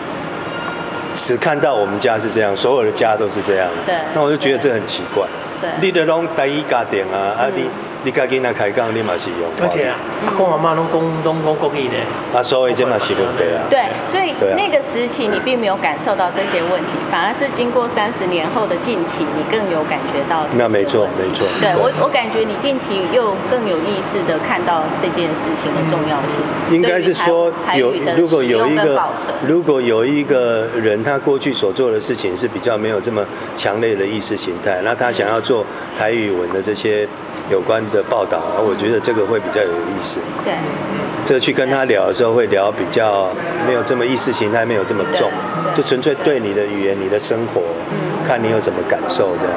[1.13, 5.25] 只看到我们家是这样，所有的家都是这样，对那我就觉得这很奇怪。
[5.61, 7.69] 对你的拢第一家庭啊，啊你
[8.03, 9.91] 你家囡仔开讲，你嘛是用而且
[10.37, 11.95] 公阿妈拢讲拢讲国语的。
[12.37, 13.59] 啊，所以这嘛是问题啊。
[13.69, 14.55] 对，所以对啊。
[14.55, 21.45] 那个时期你并没有感受到这些问题，反而是经过三十年后的近期，你更有感觉到那没错没错。
[21.59, 26.39] 对对我，我感觉你近期又更有意识的看到这件事情的重要性。
[26.69, 29.01] 应该是说有如果有一个
[29.45, 35.65] 如果有一个人，他过去所做的事情是比较没有这么强烈的意识形态，那他想要做
[35.97, 37.07] 台语文的这些
[37.49, 40.19] 有关的报道，我觉得这个会比较有意思。
[40.43, 40.53] 对
[41.25, 43.29] 这个去跟他聊的时候，会聊比较
[43.67, 45.29] 没有这么意识形态没有这么重，
[45.75, 47.61] 就纯粹对你的语言、你的生活，
[48.27, 49.55] 看你有什么感受这样。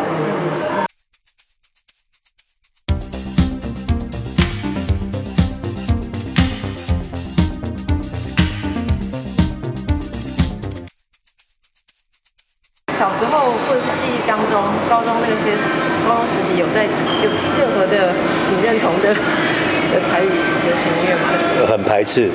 [13.02, 15.50] 小时候或者是记忆当中，高中那些
[16.06, 18.14] 高中时期有在有听任何的
[18.48, 21.66] 你认同的的台语流行音乐吗？
[21.66, 22.30] 很排斥，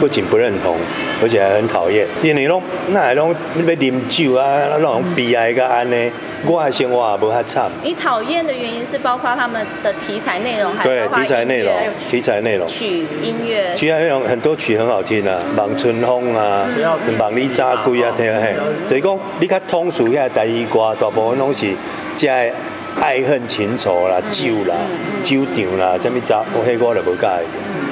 [0.00, 0.76] 不仅不认同，
[1.22, 2.06] 而且还很讨厌。
[2.22, 6.10] 因为拢那还拢要啉酒啊，那种悲哀个安尼，
[6.44, 7.70] 我的生活也无遐惨。
[7.82, 11.74] 你讨厌的原因是包括他们的题材内容，还是对题材内容，
[12.08, 13.74] 题材内容，曲音乐。
[13.74, 16.66] 其他内容很多曲很好听啊，《望春风》啊，
[17.18, 18.54] 《望你扎归》啊，听嘿。
[18.88, 21.66] 就是讲你较通俗遐台语歌，大部分拢是
[22.14, 22.52] 遮的
[23.00, 24.74] 爱恨情仇啦、酒啦、
[25.22, 27.85] 酒场啦，什物早，我迄我就无介意。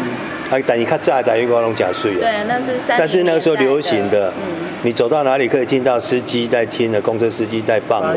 [0.50, 2.20] 啊，但是较早的台语歌拢假水啊。
[2.20, 2.96] 对，那是三。
[2.98, 8.16] 但是那个时候流行的，嗯，你走到哪里可以听到司机在听的，公车司机在放的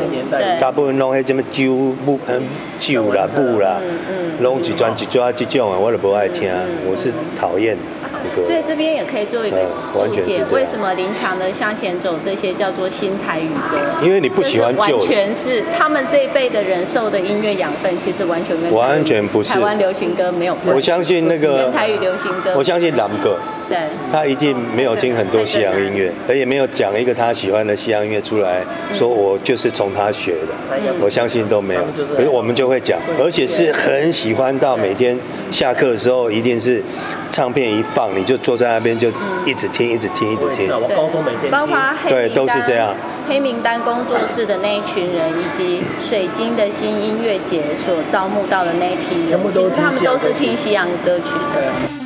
[0.60, 1.72] 大部分拢迄什么酒
[2.04, 2.42] 木嗯
[2.78, 6.50] 酒啦布啦嗯嗯，拢一转一转这种啊，我都不爱听，
[6.88, 7.82] 我是讨厌的
[8.24, 8.46] 那个。
[8.46, 13.78] 所以这边也可以做一个嗯完注解，为什么林强的《向前走》这些叫做新台语歌？
[14.04, 20.72] 因为你不喜欢旧的完全是他们这一辈的人受的音乐养分，其实完全跟完全不是台湾流行歌没有关系。
[20.72, 23.78] 我相信那个跟台语流行歌，我相信朗哥，对。
[24.10, 30.54] 他一定没有听很多西洋音乐，而也没有讲一个他喜欢的西洋音乐出来，说我就是从他学的。
[31.00, 31.84] 我相信都没有，
[32.16, 35.18] 可是我们就会讲，而且是很喜欢到每天
[35.50, 36.82] 下课的时候，一定是
[37.30, 39.08] 唱片一放，你就坐在那边就
[39.44, 40.78] 一直听，一直听，一直听我也是啊，。
[40.80, 42.94] 我高中每天包括黑对名单都是这样
[43.28, 51.97] 黑名单工作室的那一群人，以及水晶的新音乐节所招募到的那一批人其实他们都是听西洋歌曲的。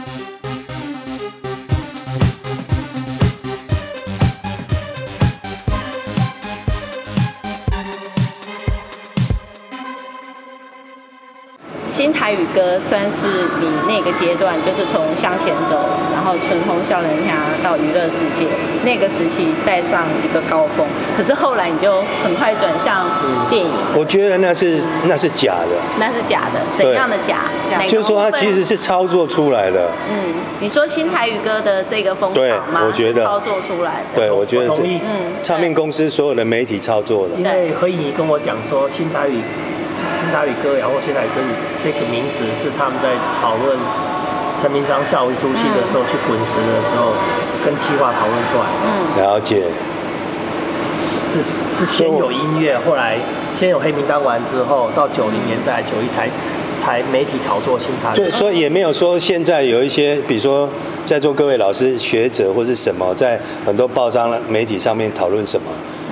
[12.23, 13.27] 台台语歌算是
[13.61, 15.77] 你那个阶段，就是从向前走，
[16.15, 18.47] 然后春风笑人家到娱乐世界
[18.85, 20.87] 那个时期带上一个高峰。
[21.15, 23.07] 可是后来你就很快转向
[23.51, 27.41] 电影，我觉得那是那是假的，那是假的，怎样的假？
[27.87, 29.91] 就是说它其实是操作出来的。
[30.09, 32.85] 嗯，你说新台语歌的这个风对潮吗？
[32.87, 34.15] 我觉得操作出来的。
[34.15, 37.35] 对，我觉得是嗯，唱片公司所有的媒体操作的。
[37.35, 39.72] 因为何以跟我讲说，新台语、新
[40.33, 41.53] 台语歌谣或新台语歌语
[41.85, 43.77] 这个名词是他们在讨论
[44.61, 47.13] 陈明章下午一出戏的时候、去滚石的时候
[47.65, 48.65] 跟企划讨论出来
[49.15, 49.63] 的，了解，
[51.33, 53.19] 是是先有音乐，后来
[53.59, 56.31] 先有黑名单完之后，到九零年代九一才
[56.81, 60.69] 才媒体炒作新台对，所以也没有说现在有一些，比如说
[61.05, 65.67] 在座各位老师、学者或是什么，在很多报章、媒体上面讨论什么，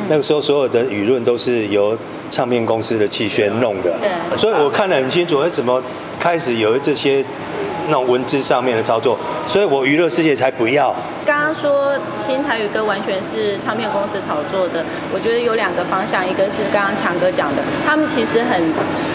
[0.09, 1.97] 那个时候所有的舆论都是由
[2.31, 3.93] 唱片公司的气宣弄的，
[4.37, 5.83] 所以我看得很清楚，哎，怎么
[6.19, 7.25] 开始有这些
[7.89, 10.95] 那种文字上面的操作，所以我娱乐世界才不要。
[11.55, 18.61] 说新台语歌完全是唱片公司炒作的，我觉得有两个方向，一个是刚刚强哥讲的，他们其实很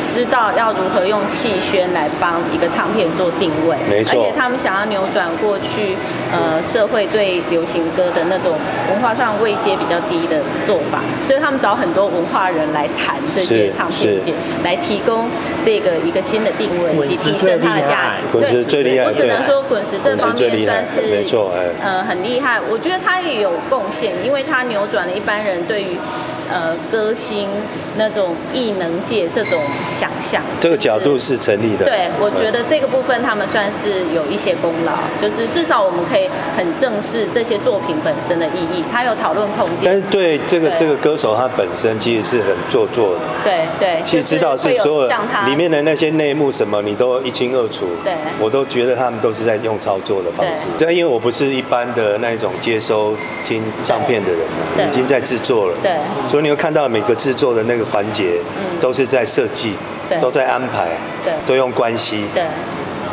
[0.08, 4.19] 知道要如何用气宣来帮一个唱片做定位，没错。
[4.19, 5.95] 而且他们想要扭转过去
[6.32, 8.58] 呃社会对流行歌的那种
[8.89, 15.28] 文化上位阶比较低的做法，所以他们找很多文化人来谈这些唱片界，来提供
[15.65, 18.28] 这个一个新的定位以及提升它的价值。
[18.32, 21.69] 滚石最厉害我只能说滚石这方面最厉害算是没错哎。
[21.84, 25.95] 呃很厉害，我觉得他也有贡献，因为他扭转了一般人对于
[26.49, 27.47] 呃歌星
[27.97, 30.41] 那种异能界这种想象。
[30.60, 31.86] 这个角度是是成立的。
[31.86, 40.01] 对，我觉得这个部分他们算是有一些功劳，就是至少我们可以很正视这些作品本身的意义，它有讨论空间但是。
[40.12, 45.10] 对这个对这个歌手他本身其实是很做作的，对对，其实知道是所有
[45.45, 47.88] 里面的那些内幕什么，你都一清二楚。
[48.03, 50.67] 对我都觉得他们都是在用操作的方式。
[50.77, 54.39] 对，因为我不是一般的那一种接收听唱片的人
[54.77, 55.75] 嘛，已经在制作了。
[55.81, 55.91] 对
[56.36, 58.34] 所以你会看到每个制作的那个环节，
[58.82, 59.71] 都是在设计
[60.10, 60.89] 对，都在安排，
[61.24, 62.26] 对都用关系。
[62.34, 62.43] 对。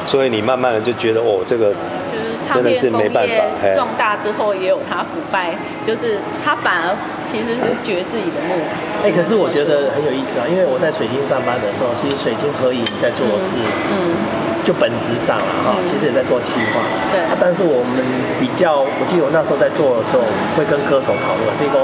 [0.09, 1.71] 所以你慢慢的就觉得，哦，这个
[2.11, 3.35] 就是唱真的是没办法
[3.77, 5.55] 壮大之后，也有它腐败，
[5.87, 6.91] 就是它反而
[7.23, 8.59] 其实是觉自己的目。
[9.07, 13.55] 哎、可是我觉得很有意思啊，因为我在水晶上班的时候，其实水晶合影在做的是，
[13.95, 14.19] 嗯，
[14.67, 16.83] 就本质上啊，哈、嗯其实也在做企划。
[17.15, 18.03] 对啊但是我们
[18.43, 20.27] 比较，我记得我那时候在做的时候，
[20.59, 21.79] 会跟歌手讨论，例如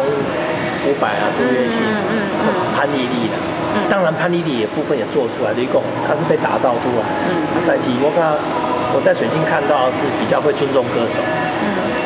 [0.88, 2.46] 伍佰啊、朱月清、嗯嗯嗯。
[2.74, 3.36] 潘丽丽的。
[3.90, 7.04] 当然，潘丽丽也部分也做出来，例如她是被打造出来。
[7.28, 8.32] 嗯啊但是我看
[8.94, 11.20] 我在水晶看到是比较会尊重歌手。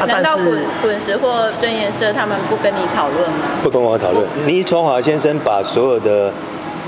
[0.00, 3.36] 啊，难道滚滚石或真颜社他们不跟你讨论吗？
[3.62, 4.26] 不跟我讨论。
[4.46, 6.32] 倪崇华先生把所有的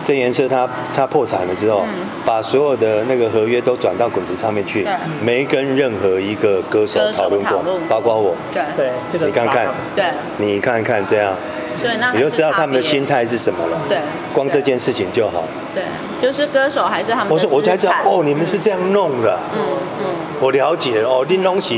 [0.02, 1.84] 真颜社他他破产了之后，
[2.26, 8.34] 把所有的那个合约都转到滚石上面去对，没跟任何一个歌手讨论过论，包括我。
[8.50, 8.62] 对。
[8.76, 9.68] 对这个你看看。
[9.94, 10.04] 对。
[10.38, 11.32] 你看看这样，
[11.82, 13.78] 对，那你就知道他们的心态是什么了。
[13.88, 13.98] 对
[14.32, 15.48] 光这件事情就好了。
[15.74, 15.82] 对，
[16.20, 19.38] 就是歌手还是他们我说我才知道哦，你们是这样弄的。
[19.54, 19.60] 嗯
[20.00, 20.06] 嗯
[20.40, 21.74] 我了解哦，恁拢是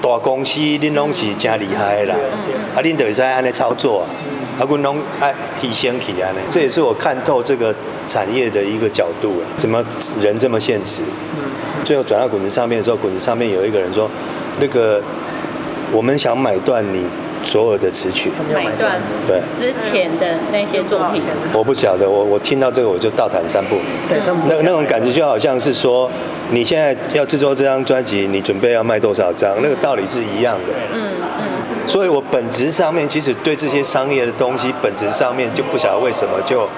[0.00, 2.14] 大公司，恁拢是真厉害的啦。
[2.74, 4.06] 啊，恁就会使安尼操作啊，
[4.60, 6.38] 啊，阮拢爱提升起安尼。
[6.50, 7.74] 这也是我看透这个
[8.06, 9.84] 产业的一个角度啊，怎么
[10.20, 11.02] 人这么现实？
[11.84, 14.08] 最后转到滚石上面的时候，滚石上面有一个人说，
[14.60, 15.02] 那个
[15.90, 17.04] 我们想买断你
[17.42, 18.30] 所有的词曲。
[18.52, 21.22] 买断对，之前的那些作品，
[21.52, 23.76] 我不晓得，我我听到这个我就倒弹三步。
[24.08, 26.10] 对那那种感觉就好像是说，
[26.50, 30.72] 你现在要制作这张专辑，你准备要卖多少张，那个道理是一样的。
[30.92, 36.68] 嗯嗯，所以我本质上面其实对这些商业的东西，本质上面就不晓得为什么就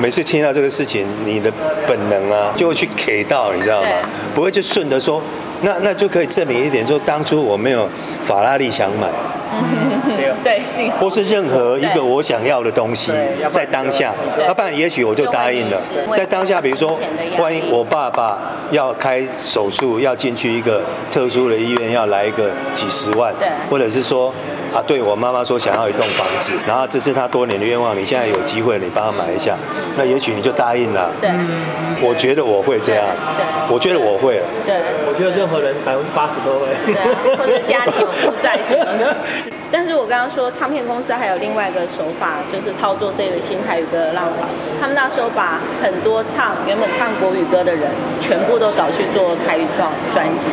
[0.00, 1.52] 每次听到这个事情，你的
[1.86, 3.88] 本能啊就会去 K 到，你知道吗？
[4.34, 5.22] 不会就顺着说，
[5.62, 7.88] 那那就可以证明一点，就当初我没有
[8.24, 9.08] 法拉利想买，
[10.42, 10.62] 对
[10.98, 13.12] 或是任何一个我想要的东西
[13.50, 15.78] 在当下，对要不然也许我就答应了。
[16.16, 16.98] 在当下，比如说，
[17.38, 18.38] 万一我爸爸
[18.70, 24.32] 要开手术，要进去一个特殊的医院，要来一个几十万对，或者是说。
[24.74, 29.56] 啊，对我妈妈说想要一栋房子，然后这是她多年的愿望，你现在有机会，你帮她买一下，
[29.96, 31.10] 那也许你就答应了。
[31.20, 31.30] 对
[32.02, 33.04] 我觉得我会这样
[33.36, 34.40] 对，我觉得我会。
[34.66, 34.80] 对。
[35.10, 36.70] 我觉得任何人百分之八十都会。
[36.86, 39.14] 对啊，或者家里有负债什么的。
[39.70, 44.42] 但是我刚刚说，唱片公司还有另外一个手法，就是操作这个新台语歌的浪潮。
[44.80, 47.90] 他们那时候把很多唱原本唱国语歌的人，
[48.22, 50.46] 全部都找去做台语专专辑。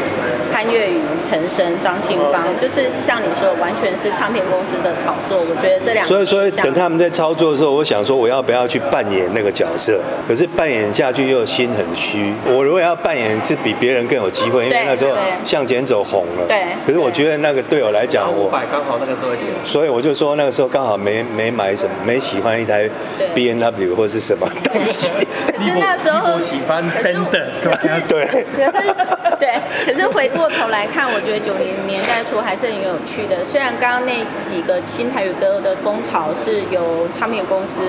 [0.58, 5.38] 潘越云、陈升、张清芳，就是像你说，完全是唱片公司的炒作。
[5.38, 10.02] 我觉得这两个所以说等他们在操作的时候，我想说我要不要去扮演那个角色？
[10.28, 12.34] 可是扮演下去又心很虚。
[12.48, 15.12] 我如果要扮演，是比别人更有机会，因为那时候
[15.46, 16.48] 向前走红了。
[16.48, 19.64] 对可是我觉得那个对我来讲，我百刚好那个时候起来。
[19.64, 22.90] 所以我就说那个时候刚好没没买什么，没喜欢一台
[23.36, 25.08] B N W 或是什么 东西。
[25.56, 27.46] 可是那时候我喜欢可是 Fender，
[28.10, 28.46] 对。
[28.56, 28.94] 可是
[29.40, 29.54] 对，
[29.86, 33.44] 可是回过头来看，我觉得九零年代初还是很有趣的。
[33.46, 34.14] 虽然刚刚那
[34.48, 37.82] 几个新台语歌的风潮是由唱片公司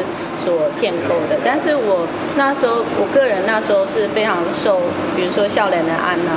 [0.45, 2.07] 所建构的，但是我
[2.37, 4.81] 那时候我个人那时候是非常受，
[5.15, 6.33] 比如说《笑脸的安娜》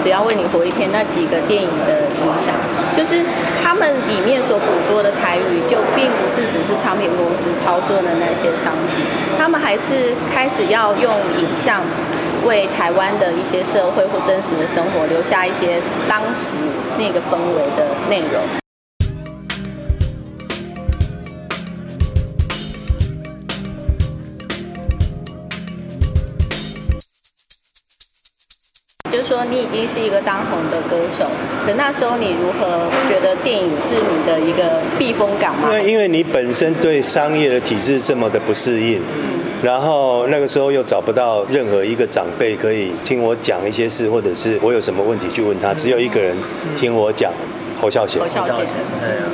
[0.02, 2.52] 《只要为你活一天》那几个电影的影响，
[2.94, 3.22] 就是
[3.62, 9.04] 他们里面所捕捉的台语，就并不是只是唱片公司操作的那些商品，
[9.38, 11.80] 他们还是开始要用影像。
[12.46, 16.56] 为台湾的一些社会或真实的生活留下一些当时
[16.98, 18.42] 那个氛围的内容。
[29.10, 31.30] 就是说，你已经是一个当红的歌手，
[31.64, 35.84] 可那时候你如何觉得电影是你的一个避风港吗因？
[35.84, 39.00] 为因为你本身对商业的体制这么的不适应，
[39.64, 46.36] 然后那个时候又找不到任何一个长辈可以听我讲一些事，或者是我有什么问题去问他，只有一个人
[46.76, 47.32] 听我讲，
[47.80, 48.28] 侯孝贤侯。
[48.28, 48.66] 孝贤，
[49.00, 49.08] 对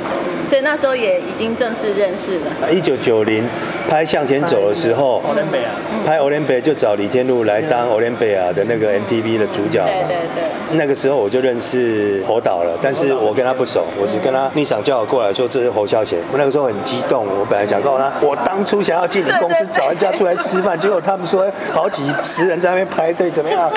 [0.51, 2.69] 所以那时候也已经正式认识了。
[2.69, 3.41] 一九九零
[3.89, 5.71] 拍《向前走》的时候，奥林北啊，
[6.05, 9.81] 拍《欧联北》就找李天禄来当《欧联北啊》的那个 MTV 的主角。
[9.85, 10.77] 对对对。
[10.77, 16.19] 那个时候我就认识侯导了，但是我跟他不熟，我是跟他逆赏叫我过来说这是侯孝贤。
[16.33, 23.71] 我那个时候很激动，我本来想告诉他，我当初想要进你公司找人家出来吃饭，结果他们说好几十人在那边排队，怎么样？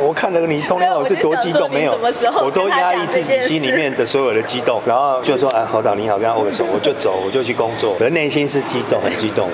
[0.00, 1.98] 我看了你通电话我是多激动，没有，
[2.42, 9.48] 我都压抑自己心里面的所有的激动，然后就说哎，侯导你好，跟他握个手，我就走，我就去工作，可是内心是激动，很激动，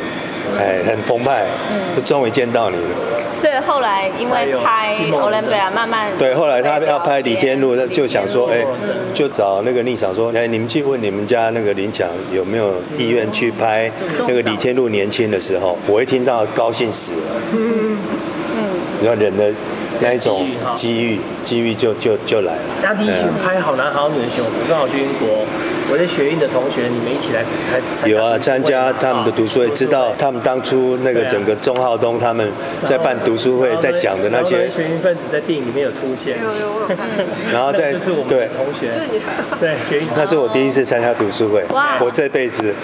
[0.58, 1.46] 哎，很澎湃，
[1.94, 2.90] 就终于见到你了。
[3.38, 8.64] 所以后来因为拍《欧伦贝亚》，慢慢对，后来他要拍李天禄，就想说，哎，
[9.14, 13.88] 就找那个逆赏说，哎，你们去问你们家那个林强有没有意愿去拍
[14.26, 17.18] 那个李天禄年轻的时候，我一听到高兴死了，
[17.52, 17.98] 嗯。
[18.56, 18.64] 嗯，
[19.00, 19.52] 你看人的
[20.00, 22.62] 那一种机遇，机遇就就就来了。
[22.82, 25.44] 那第一群拍《好男好女》的时候，我刚好去英国，
[25.90, 28.08] 我在学运的同学，你们一起来拍。
[28.08, 32.48] 有啊，参加他们的读书会，知道他们当初那个整个钟浩东他们
[32.84, 36.38] 在办读书会，在讲的那些，学运分子在电影里面有出现。
[36.38, 36.98] 有有我有看。
[37.52, 38.92] 然后在就是我们对同学，
[39.60, 40.08] 对学运。
[40.16, 42.74] 那是我第一次参加读书会哇，我这辈子。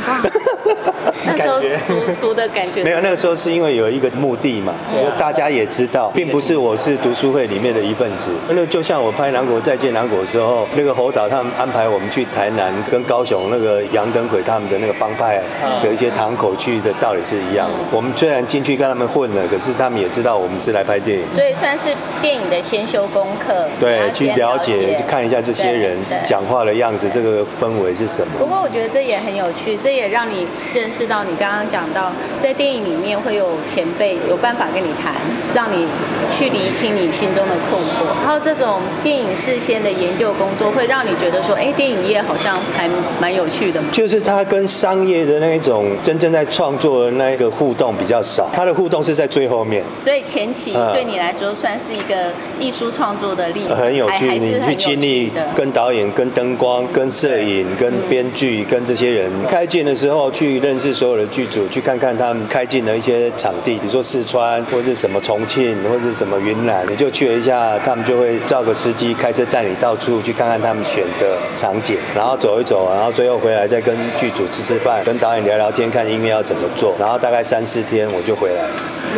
[1.25, 8.31] 那时候读读的感觉没有，那个时候是因为有一个目的嘛，所以大家也知道，并不是我是读书会里面的一份子。
[8.49, 15.41] 那就像我拍《南国再见南国》的时候，那个侯导他们安排我们去台南跟高雄那个杨登魁他们的那个帮派
[15.83, 17.75] 的一些堂口去的道理是一样的。
[17.91, 21.25] 我们虽然进去跟他们混了，可是他们也知道我们是来拍电影。
[21.35, 28.33] 所以算是电影的先修功课，对，去了解，去看一下这些人讲话的样子，这个氛围是什么。
[28.39, 32.11] 不过我觉得这也很有趣，这也让你认识到你刚刚讲到，
[32.43, 35.15] 在电影里面会有前辈有办法跟你谈，
[35.55, 35.87] 让你
[36.37, 38.07] 去厘清你心中的困惑。
[38.25, 42.89] 然后这种电影事先的研究工作，会让你觉得说，哎，电影业好像还
[43.21, 43.81] 蛮有趣的。
[43.93, 54.39] 就是他跟商业的那一种真正在创作的那一个互动比较少，他的互动是在最后面，所以前期嗯对你来说算是一个艺术创作的历程，很有趣。
[54.39, 55.31] 你去经历。
[55.55, 78.71] 跟导演、跟灯光、跟摄影、跟编剧、跟这些人开镜的时候，去认识所有的剧组，去看看他们开进的一些场地，比如说四川或是什么重庆或是什么云南，你就去了一下，他们就会叫个司机开车带你到处去看看他们选的场景，然后走一走，然后最后回来再跟剧组吃吃饭，跟导演聊聊天，看音乐要怎么做，然后大概三四天我就回来了。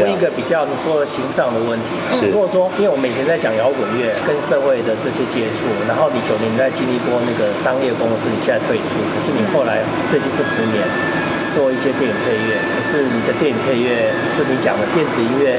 [0.03, 1.87] 问一个比较你说的形上的问题。
[2.11, 10.83] 是如果说，因为我们以前在讲摇滚乐跟社会的这些接触，然后你九零在经历过那个商业公司，你现在退出，可是你后来最近这十年
[11.57, 15.59] 做一些电影配乐，可是你的电影配乐，就你讲的电子音乐。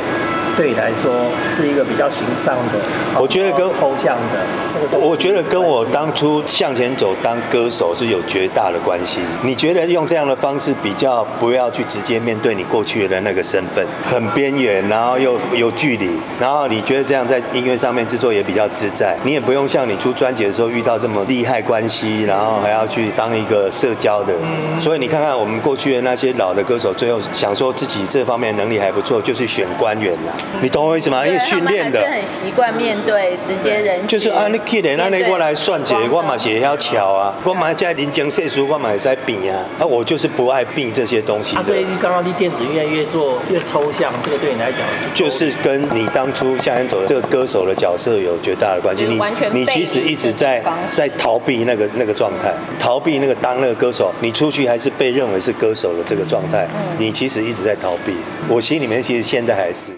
[0.58, 2.80] 对你来说是一个比较形上的，
[3.22, 9.20] 我觉得跟抽象的，我觉得跟我当初向前走当歌手是有绝大的关系。
[9.44, 24.34] 你觉得用这样的方式比较不要去直接面对你过去的那个身份，很边缘，然后又有距离，然后你觉得这样在音乐上面制作也比较自在，你也不用像你出专辑的时候遇到这么利害关系，然后还要去当一个社交的。
[24.82, 30.34] 所以你看看我们过去的那些老的歌手，最后想说自己这方面能力还不错，就是选官员啦。
[30.62, 31.26] 你懂我意思吗？
[31.26, 41.90] 因为训练的很习惯面对直接人，就是啊，你去年那你我来算一个，我嘛是会晓巧啊，我嘛在临江世书，我嘛会在比啊，啊，我就是不爱比这些东西啊，所以的。
[42.02, 49.06] 刚刚的电子音乐越做越抽象，这个对你来讲是就是跟你当初向前走的这个歌手的角色有绝大的关系。
[49.06, 58.14] 你完全你其实一直在在逃避那个那个状态，逃避那个当那个歌手，你出去还是被认为是歌手的这个状态，嗯你其实一直在逃避。
[58.48, 59.92] 我心里面其实现在还是。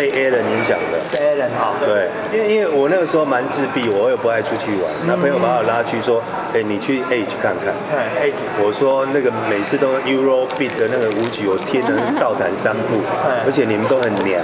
[0.00, 0.98] 被 A 人影响的。
[1.12, 4.90] 被 A 人哈，对，因为因为我那个时候蛮自闭，我也不爱出去玩。
[5.06, 6.22] 那朋友把我拉去说，
[6.54, 7.74] 哎，你去 A 去看看。
[7.92, 8.32] 对，哎，
[8.64, 13.02] 我说那个每次都 Euro Beat 的那个舞曲，我听的倒弹三步，
[13.44, 14.40] 而且你们都很娘，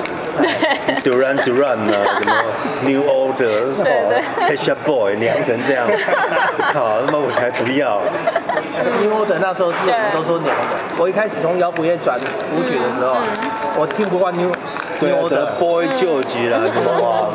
[1.00, 2.36] Duran Duran 啊，什么
[2.84, 5.88] New Order，哦 p e s h a Boy 娘成这样，
[6.74, 8.02] 靠，他妈我才不要。
[9.02, 10.74] 因为我等那时候是我们都说娘的。
[10.98, 12.18] 我一开始从摇滚乐转
[12.54, 13.22] 舞曲的时候啊，
[13.76, 14.48] 我听不惯什么
[15.00, 15.56] Order。
[15.58, 17.28] Boy George 啦，什么哇，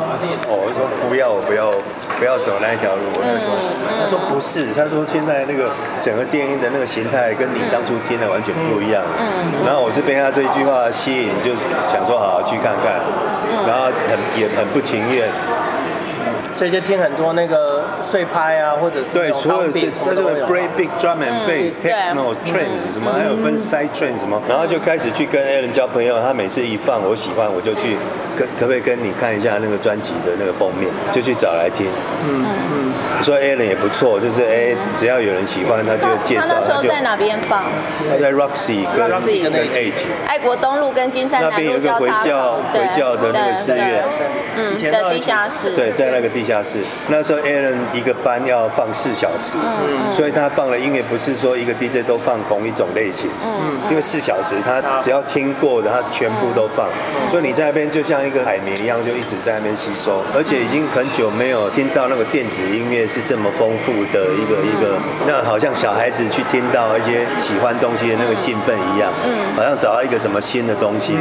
[0.46, 1.70] 哦，我说不要，我不要，
[2.18, 3.02] 不要走那一条路。
[3.14, 3.54] 我那时候
[3.98, 5.70] 他说不是，他说现在那个
[6.00, 9.02] 整个电音的那个形态跟你当初听的完全不一样。
[9.18, 11.54] 嗯然后我是被他这一句话吸引，就
[11.90, 12.98] 想说好好去看看，
[13.66, 15.28] 然后很也很不情愿。
[16.54, 25.72] 所以就听很多那个碎拍啊，或者是对，所有 downbeat 这这个 break big drum and bass 对 techno trance 什么，还有分 side trance 什么，然后就开始去跟 Alan
[25.72, 26.20] 交朋友。
[26.20, 27.96] 他每次一放我喜欢，我就去
[28.38, 31.86] 跟可不可以跟你看一下那个专辑的那个封面，就去找来听。
[32.28, 37.64] 嗯嗯，说 Alan 也不错，就是哎，只要有人喜欢，他就介绍，他那时候在哪边放？
[38.08, 39.92] 他在 Roxy 跟 Roxy 跟跟 Age
[40.26, 44.04] 爱国东路跟金山那南路边有一个回交叉教口，回教的那个寺院。
[44.54, 46.78] 嗯以前到的地下室，对，在那个地下室。
[47.08, 56.86] 那时候 Alan 一个班要放四小时，嗯所以他放的音乐不是说一个 DJ 都放同一种类型，嗯因为四小时他只要听过的，他全部都放，
[57.30, 69.10] 所以你在那边就像一个海绵一样，就一直在那边吸收，而且已经很久没有听到那个电子音乐是这么丰富的一个一个，那好像小孩子去听到一些喜欢东西的那个兴奋一样，
[69.56, 71.14] 好像找到一个什么新的东西，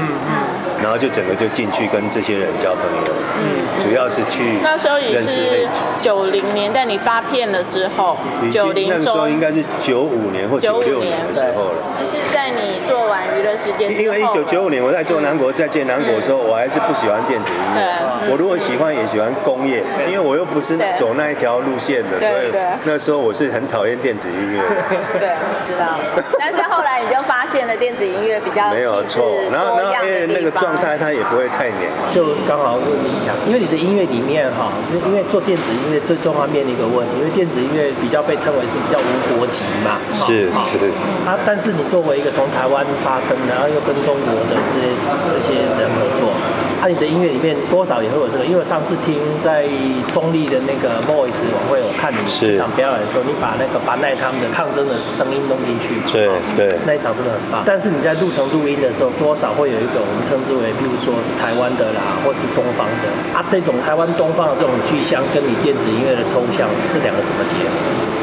[0.81, 3.61] 然后就整个就进去跟这些人交朋友，嗯。
[3.81, 5.67] 主要是去那时候也是
[6.01, 11.27] 九零年代，你发片了之后已，九零那个时候应该是九五年或九95六年年。
[11.27, 11.81] 的时候了。
[11.99, 17.81] 就是在你做完娱乐时间因为一九九五年我在做南国，再见南国的时候，我还是不喜欢电子音乐。
[17.81, 18.31] 对。
[18.31, 22.61] 我如果喜欢，也喜欢工业，因为我又不是走那一条路线的，对所以对。
[22.83, 24.69] 那时候我是很讨厌电子音乐的。
[25.17, 25.29] 对，
[25.65, 25.97] 知道。
[26.37, 31.87] 但是后来你就发现了电子音乐比较没有错，然后然后因为那个状态，它也不会太黏。
[32.11, 34.67] 就刚好问你讲，因为你的音乐里面哈，
[35.07, 40.91] 因为做电子音乐最重要面临一个问题，因为电子音乐比较被称为是比较无国籍嘛，是是
[41.23, 44.91] 啊，但是你作为一个从台湾发生的，然后又跟中国的这些
[45.23, 46.35] 这些人合作，
[46.81, 49.69] 啊，你的音乐里面多少也会有这个，因为我上次听在
[50.09, 52.57] 中立的那个 Voice 晚会，我看你是。
[52.57, 56.25] 这场表演的时候，你把那个巴奈他们的抗争的声音弄进去，对
[56.57, 56.81] 对。
[56.89, 57.61] 那一场真的很棒。
[57.61, 63.05] 但是你在录成录音的时候，多少会有一个我们称之为，比如说是台湾的啦，或是东方的。
[63.37, 67.77] 啊，这种台湾东方的这种具象，跟你电子音乐的抽象，这两个怎么结合？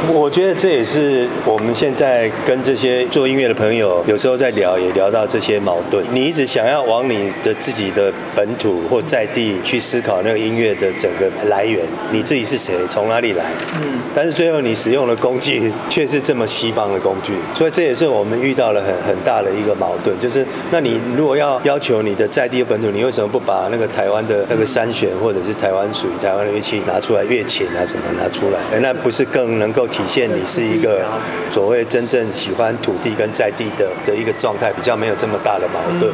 [0.07, 6.05] 我觉得这也是我们现在跟这些做音乐的朋友有时候在聊，也聊到这些矛盾。
[6.13, 13.45] 你一直想要往你的自己的本土或在地去思考那个音乐的整个来源，你自己是谁，从哪里来？
[13.83, 13.99] 嗯。
[14.15, 28.59] 但是最后你使用的工具却是这么西方的工具，所以这也是我们遇到了很很大的一个矛盾，就是那你如果要要求你的在地的本土，你为什么不把那个台湾的那个三弦或者是台湾属于台湾的乐器拿出来，乐琴啊什么拿出来？
[28.81, 31.05] 那不是更能够体现你是一个
[31.51, 36.13] 所谓真正喜欢土地跟在地的的一个状态，比较没有这么大的矛盾。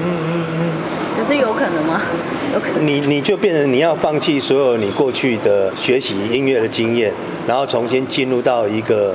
[1.16, 2.01] 可是有可能吗？
[2.53, 2.87] 有可能。
[2.87, 7.12] 你你就变成你要放弃所有你过去的学习音乐的经验，
[7.47, 9.14] 然后重新进入到一个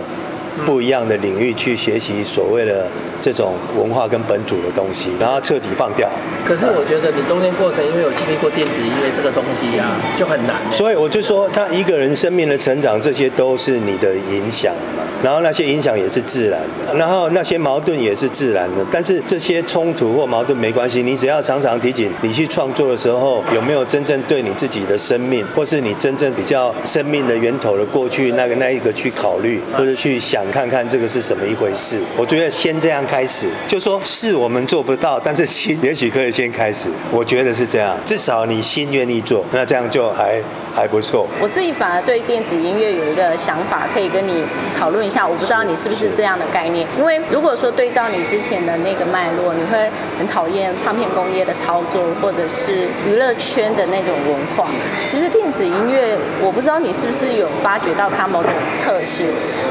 [0.66, 2.88] 不一样的领域去学习所谓的
[3.22, 6.09] 这种文化跟本土的东西，然后彻底放掉。
[6.45, 10.55] 可是我觉得你中间过程，因为有经历过电子音乐这个东西呀、就很难。
[10.72, 15.03] 所以我就说，他一个人生命的成长，这些都是你的影响嘛。
[15.22, 18.86] 然后那些影响也是自然的，然后那些矛盾也是自然的。
[18.89, 31.97] 但是这些冲突或矛盾没关系，你只要常常提醒你去创作的时候，有没有真正对你自己的生命，或是你真正比较生命的源头的过去那个那一个去考虑，或者去想看看这个是什么一回事。
[32.15, 36.89] 我觉得先这样开始，就说是我们做不到，但是心也许可以先开始。
[37.10, 40.39] 我觉得是这样，至少你心愿意做，那这样就还
[40.76, 41.28] 还不错。
[41.41, 44.43] 我自己反而对电子音乐有一个想法，可以跟你
[44.78, 45.28] 讨论一下。
[45.28, 49.89] 我不知道你是不是这样的概念，因为如果说对照你之前的那个脉络，你会
[50.20, 54.70] 很讨厌唱片工业的操作，或者是娱乐圈的那种文化。
[55.07, 58.51] 其实电子音乐，我不知道你是不是有发掘到它某种
[58.84, 59.26] 特性，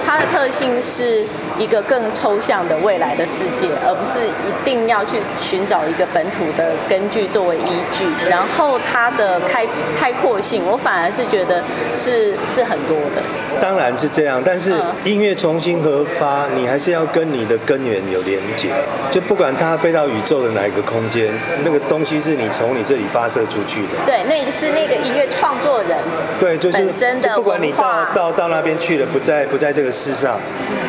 [0.05, 1.25] 它的特性是
[1.59, 8.05] 一个更抽象的未来的世界，而不是一定要去寻找一个本土的根据作为依据。
[8.29, 9.67] 然后它的开
[9.99, 13.23] 开阔性，我反而是觉得是是很多的。
[13.61, 18.69] 当然是这样，但是嗯音乐重新合发，你还是要跟你的根源有连接。
[19.11, 21.33] 就不管它飞到宇宙的哪一个空间，
[21.65, 23.89] 那个东西是你从你这里发射出去的。
[24.07, 25.99] 对，那个是那个音乐创作人，
[26.39, 30.39] 对，就是本身的不管你到到到那边去了，不在不在这个世上，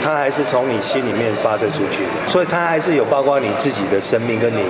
[0.03, 2.27] 它还是从你心里面发射出去的。
[2.27, 4.63] 所以它还是有包括你自己的生命跟你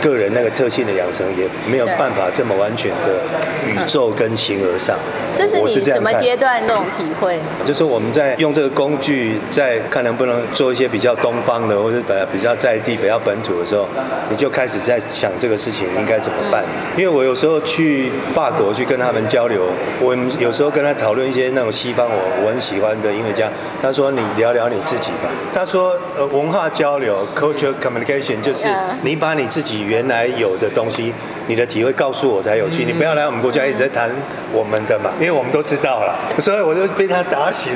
[0.00, 3.20] 个人那个特性的养成，也没有办法这么完全的
[3.66, 4.96] 宇宙跟形而上。
[5.34, 7.38] 这是你什么阶段那种体会？
[7.64, 13.86] 就是我们在用这个工具，在看能不能做一些比较东方的，或者比较比较在地、比较本土的时候，
[14.28, 16.62] 你就开始在想这个事情应该怎么办。
[16.96, 19.62] 因为我有时候去法国去跟他们交流，
[20.00, 23.48] 我们有时候跟他讨论一些那种西方我我很喜欢的音乐家，
[23.80, 25.31] 他说你聊聊你自己吧。
[25.52, 31.12] 他说呃文化交流 （cultural communication） 就是嗯你把你自己原来有的东西。
[31.48, 34.08] 你的体会告诉我才有趣，你不要来我们国家一直在谈
[34.52, 37.72] 我们的嘛，因为我们都知道了，所以我就被他打醒。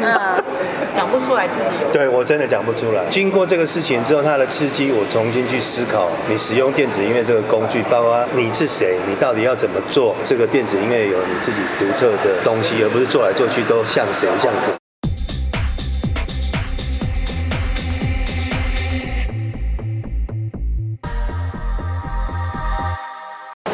[0.00, 0.06] 嗯，
[0.94, 1.92] 讲不出来自己有。
[1.92, 3.02] 对我真的讲不出来。
[3.10, 14.81] 经过这个事情之后，他的刺激，我重新去思考，你使用电子音乐这个工具，包括你是谁，你到底要怎么做这个电子音乐有你自己独特的东西，而不是做来做去都像谁像谁。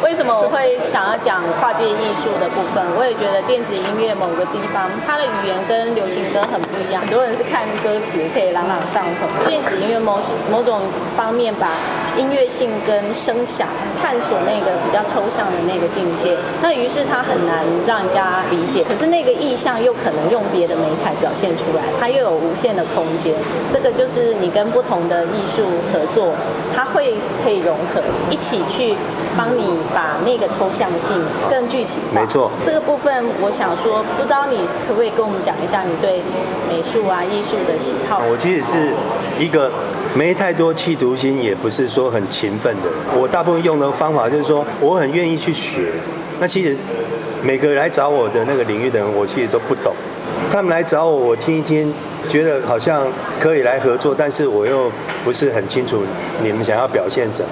[0.09, 2.81] 为什么我会想要讲跨界艺术的部分？
[2.97, 6.99] 我也觉得电子音乐某个地方，它的语言跟流行歌很不一样。
[6.99, 10.81] 很多人是看歌词可以朗朗上口，电子音乐某某种
[11.15, 11.69] 方面吧
[12.17, 13.67] 音乐性跟声响
[14.01, 18.83] 探索那个比较抽象的那个境界，那于是它很难让人家理解。
[18.83, 23.33] 可是那个意象又可能用别的美彩表现出来，它又有无限的空间。
[23.71, 26.33] 这个就是你跟不同的艺术合作，
[26.75, 28.95] 它会可以融合，一起去
[29.37, 32.21] 帮你把那个抽象性更具体化。
[32.21, 34.57] 没错这个部分我想说，不知道你
[34.87, 36.21] 可不可以跟我们讲一下你对
[36.67, 38.21] 美术啊、艺术的喜好？
[38.29, 38.93] 我其实是
[39.37, 39.71] 一个
[40.15, 43.21] 没太多企图心，也不是说很勤奋的人。
[43.21, 45.91] 我大部分用的方法就是说，我很愿意去学。
[46.39, 46.77] 那其实
[47.43, 49.93] 每个来找我的那个领域的人，我其实都不懂。
[50.49, 51.93] 他们来找我，我听一听，
[52.27, 53.07] 觉得好像
[53.39, 54.91] 可以来合作，但是我又
[55.23, 56.03] 不是很清楚
[56.41, 57.49] 你们想要表现什么。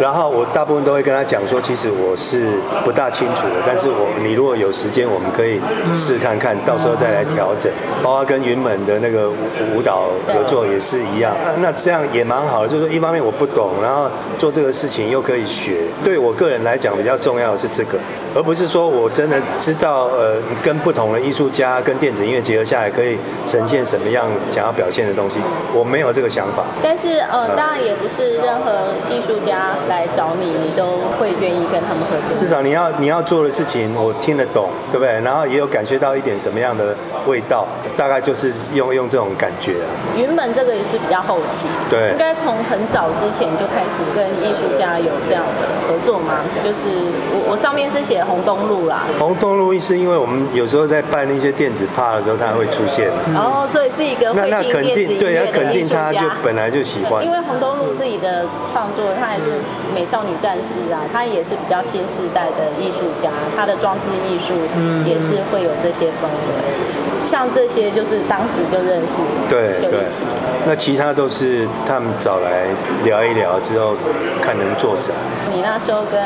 [0.00, 5.60] 然后我大部分都会跟他讲说，其实我是不大清楚的，但是我你如果有时间，我们可以
[5.92, 7.70] 试看看，到时候再来调整。
[8.02, 9.34] 包括跟云门的那个舞
[9.76, 15.78] 舞蹈合作也是一样，那那这样也蛮好的，就是说一方面我不懂，然后做这个事情又可以学。
[16.04, 17.98] 对我个人来讲，比较重要的是这个，
[18.34, 25.36] 而不是说我真的知道呃跟不同的艺术家跟电子音乐结合下来可以呈现什么样想要表现的东西，
[25.74, 26.64] 我没有这个想法。
[26.82, 32.38] 但是呃，当然也不是任何艺术家来找你，你都会愿意跟他们合作。
[32.38, 35.20] 至少你要你要做的事情，我听得懂，对不对？
[35.20, 36.94] 然后也有感觉到一点什么样的
[37.26, 37.66] 味道，
[37.96, 39.88] 大概就是用用这种感觉啊。
[40.16, 46.40] 云门这个也是比较后期，对应该从很早之前就开始跟艺术家有这样的合作吗？
[46.62, 46.88] 就是
[47.32, 53.10] 我我上面是写红东路啦，红东路是因为我们有时候在办那些电子趴的时候，它会出现。
[53.32, 56.18] 然后所以是一个那那肯定对，乐那肯定他就。
[56.42, 57.30] 本来就喜欢因。
[57.30, 59.46] 为红东路自己的创作，他也是
[59.94, 64.54] 美少女战士啊，他也是比较新时代的艺术家，他的装置艺术
[65.04, 67.26] 也是会有这些风格。
[67.26, 70.04] 像这些就是当时就认识，对对
[70.64, 72.66] 那其他都是他们找来
[73.04, 73.94] 聊一聊之后，
[74.40, 75.16] 看能做什么。
[75.78, 76.20] 你那时候跟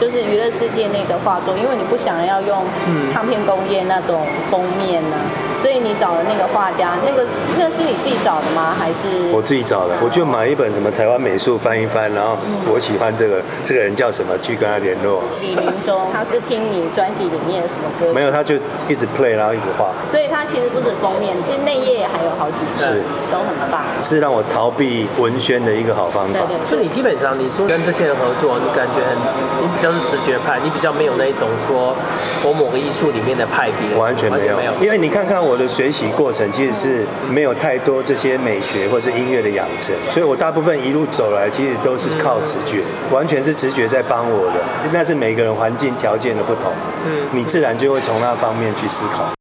[0.00, 2.64] 就是娱乐世界那个画作，因为你不想要用
[3.06, 5.16] 唱片工业那种封面呢、
[5.58, 8.74] 所以你找了那个画家，那个是那是你自己找的吗？
[8.76, 12.38] 还是我自己找的，我就买一本什么台湾美术翻一翻，然后
[12.72, 15.22] 我喜欢这个这个人叫什么，去跟他联络。
[15.42, 16.08] 李云中？
[16.10, 18.10] 他是听你专辑里面的什么歌？
[18.14, 18.56] 没有，他就
[18.88, 23.02] 一直 play，然后一直画，所以它其实不止封面，其实内页还有好几个，是。
[23.32, 23.82] 都很棒。
[24.00, 26.38] 是让我逃避文宣的一个好方法。
[26.46, 29.16] 对对，所以你基本上你说跟这些人合作，你感觉很，
[29.60, 31.96] 你比较是直觉派，你比较没有那一种说
[32.40, 44.60] 从某个艺术里面的派别，完全没有，因为你看看我的学习过程，其实是没有太多这些美学或是音乐的养成，所以我大部分一路走来，其实都是靠直觉，完全是直觉在帮我的。
[44.92, 46.70] 那是每个人环境条件的不同，
[47.06, 47.26] 嗯。
[47.32, 49.32] 你自然就会从那方面去思考。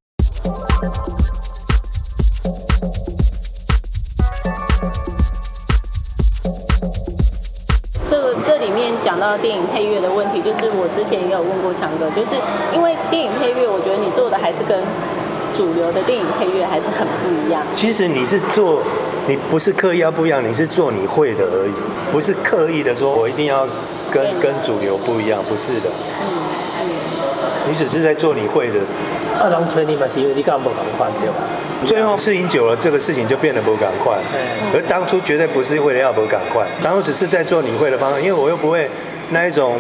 [8.10, 12.36] 这个这里面讲到电影配乐的问题，就是我之前也有问过强哥，就是
[12.74, 14.84] 因为电影配乐，我觉得你做的还是跟
[15.54, 17.64] 主流的电影配乐还是很不一样。
[17.74, 18.84] 其实你是做，
[19.28, 21.74] 你不是刻意要不一样，你是做你会的而已，
[22.12, 23.68] 不是刻意的说我一定要
[24.12, 25.90] 跟跟主流不一样，不是的。
[27.66, 28.80] 你只是在做你会的，
[29.42, 31.36] 二郎吹你嘛是因为你干不赶快对吧？
[31.86, 34.18] 最后适应久了，这个事情就变得不赶快。
[34.74, 38.90] 而当初绝对不是为了要不赶快，当初只是在做你会的方向，因为我又不会
[39.30, 39.80] 那一种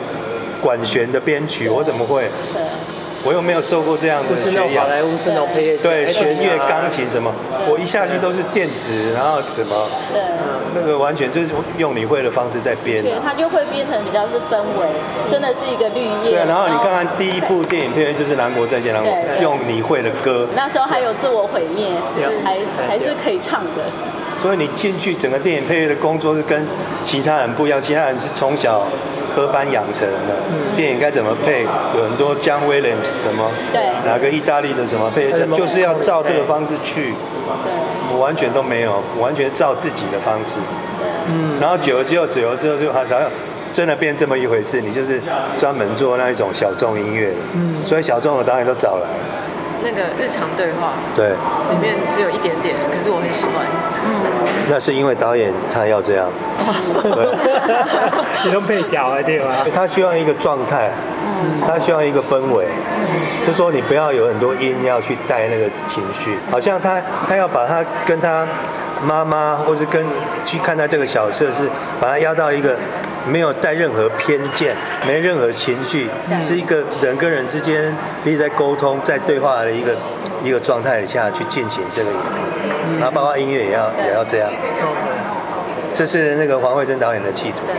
[0.62, 2.24] 管弦的编曲，我怎么会？
[2.54, 2.62] 对，
[3.24, 4.68] 我又没有受过这样的学养。
[4.68, 7.34] 种好莱坞是那种配乐，对，哎弦乐、啊钢琴什么，
[7.70, 9.76] 我一下去都是电子，然后什么，
[10.12, 10.22] 对。
[10.76, 13.04] 那个完全就是用你会的方式在编。
[13.04, 14.88] 对，它就会变成比较是氛围，
[15.30, 16.32] 真的是一个绿叶。
[16.32, 22.58] 对，然后你看看第一部电影配乐就是《南国再见南国对》，对用你会的歌，那时候还有自我毁灭，对还
[22.88, 23.84] 还是可以唱的。
[24.42, 26.68] 所以你进去整个电影配乐的工作是跟
[27.00, 28.84] 其他人不一样，其他人是从小
[29.34, 30.36] 科班养成的，
[30.76, 31.64] 电影该怎么配，
[31.96, 33.82] 有很多 John Williams 什么，对。
[34.06, 37.14] 哪个意大利的什么配乐，就是要照这个方式去，
[37.64, 37.83] 对，我
[38.24, 40.60] 完全都没有，完全照自己的方式，
[41.28, 43.20] 嗯，然后久了之后，久了之后就好像
[43.74, 45.22] 真的变这么一回事，你就是
[45.58, 49.08] 专门做那一种小众音乐的，嗯，所以小众的导演都找来，
[49.84, 53.66] 那个日常对话对，里面只有一点点，可是我很喜欢。
[54.70, 56.28] 那是因为导演他要这样，
[57.04, 57.28] 对。
[58.46, 59.66] 你都配角了对吧？
[59.74, 60.90] 他需要一个状态，
[61.68, 62.66] 他需要一个氛围，
[63.46, 68.46] 就说你不要有很多音要去带那个情绪，好像他他要把他跟他
[69.06, 70.06] 妈妈，或是跟
[70.46, 71.70] 去看待这个小事，是
[72.00, 72.76] 把他压到一个
[73.26, 74.76] 没有带任何偏见、
[75.08, 76.10] 没任何情绪，
[76.42, 79.96] 是一个人跟人之间彼此在沟通、在对话的一个
[80.44, 84.50] 一个状态下去进行这个影片，然后包括音乐也要也要这样，
[85.94, 87.58] 这是那个黄慧珍导演的企图。
[87.66, 87.76] 对，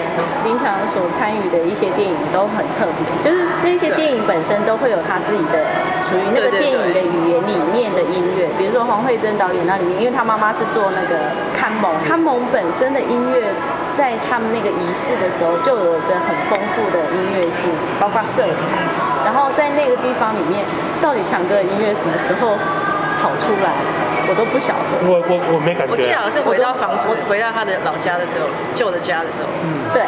[0.48, 5.66] 林强所参与的一些电影都很特别，就是那些电影本身都会有他自己的
[6.08, 11.18] 属于那个电影的语言里面的音乐，比如说黄慧珍导演那里面，因为他妈妈是做那个
[11.58, 13.50] 看蒙，看蒙本身的音乐，
[13.96, 17.70] 在他们那个仪式的时候就有一个很丰富的音乐性，
[18.00, 18.68] 包括色彩，
[19.24, 20.64] 然后在那个地方里面，
[21.00, 22.58] 到底强哥的音乐什么时候
[23.22, 23.70] 跑出来，
[24.28, 25.06] 我都不晓得。
[25.06, 26.28] 我我我没感觉我记得好。
[26.28, 30.02] 像是回到房子，回到他的老家的时候，旧的家的时候，嗯对，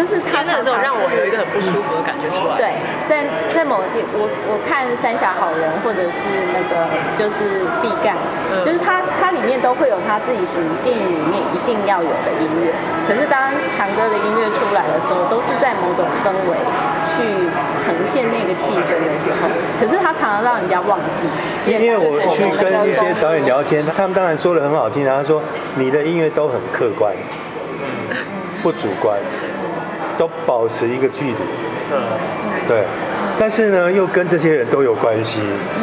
[0.00, 2.56] 就是他他那个时候让我有一个很不舒服的感觉出来。
[2.56, 2.72] 对，
[3.04, 6.88] 在在某个地，我我看《三峡好人》或者是那个
[7.20, 8.16] 就是毕赣，
[8.48, 12.72] 嗯就是他他里面都会有他自己属于电影里面一定要有的音乐。
[13.04, 16.56] 可是当强哥的音乐出来的时候，都是在某种氛围
[17.12, 17.20] 去
[17.76, 21.28] 呈现那个气氛的时候，可是他常常让人家忘记。
[21.68, 25.42] 因为我去跟一些导演聊天，他们当然说的很好听，然后说
[25.76, 27.12] 你的音乐都很客观，
[28.62, 29.18] 不主观，
[30.20, 31.34] 都保持一个距离，
[31.90, 31.96] 嗯，
[32.68, 32.84] 对。
[33.38, 35.80] 但是呢，又跟这些人都有关系，嗯。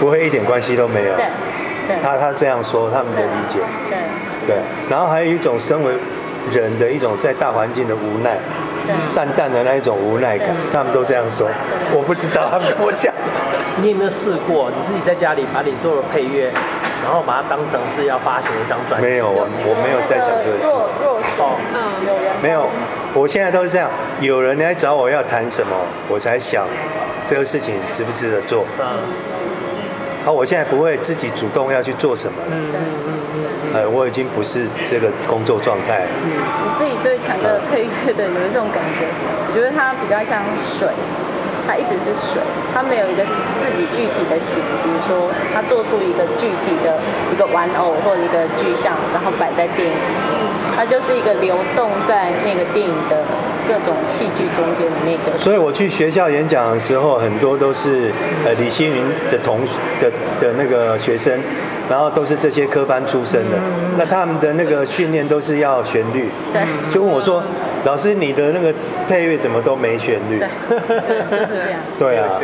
[0.00, 1.14] 不会一点关系都没有。
[1.14, 1.26] 对。
[1.86, 1.96] 对。
[2.02, 3.98] 他他这样说，他们的理解，对。
[4.48, 4.56] 对。
[4.90, 5.92] 然后还有一种身为
[6.50, 8.36] 人的一种在大环境的无奈，
[9.14, 11.46] 淡淡的那一种无奈感，他们都这样说。
[11.94, 13.14] 我不知道，他们跟我讲。
[13.80, 16.52] 你有没有试过你自己在家里把你做的配乐，
[17.04, 19.06] 然后把它当成是要发行一张专辑？
[19.08, 20.66] 没有，我我没有在想这个事。
[20.66, 21.44] 弱弱水，
[21.74, 22.68] 嗯，有人没有，
[23.14, 23.90] 我现在都是这样，
[24.20, 25.74] 有人来找我要谈什么，
[26.08, 26.66] 我才想
[27.26, 28.64] 这个事情值不值得做。
[28.80, 28.86] 嗯
[30.24, 32.48] 好，我现在不会自己主动要去做什么了。
[32.50, 36.10] 嗯嗯嗯嗯呃，我已经不是这个工作状态了。
[36.20, 36.32] 你
[36.76, 39.08] 自己对强哥的配乐的有一种感觉，
[39.48, 40.88] 我觉得它比较像水，
[41.68, 42.40] 它一直是水，
[42.72, 43.22] 它没有一个
[43.60, 46.96] 自己具体的形，比如说它做出一个具体的
[47.30, 53.22] 一个玩偶或者一个具象，然后摆在电影里面，它就是一个流动在那个电影的
[53.68, 55.36] 各种戏剧中间的那个。
[55.36, 58.10] 所以我去学校演讲的时候，很多都是
[58.46, 59.60] 呃李星云的同
[60.00, 60.10] 的
[60.40, 61.38] 的那个学生。
[61.90, 63.56] 然后都是这些科班出身的，
[63.96, 66.60] 那他们的那个训练都是要旋律，对，
[66.92, 67.42] 就问我说，
[67.84, 68.74] 老师你的那个
[69.08, 70.38] 配乐怎么都没旋律？
[70.38, 70.48] 对，
[71.30, 71.80] 就是这样。
[71.98, 72.40] 对啊，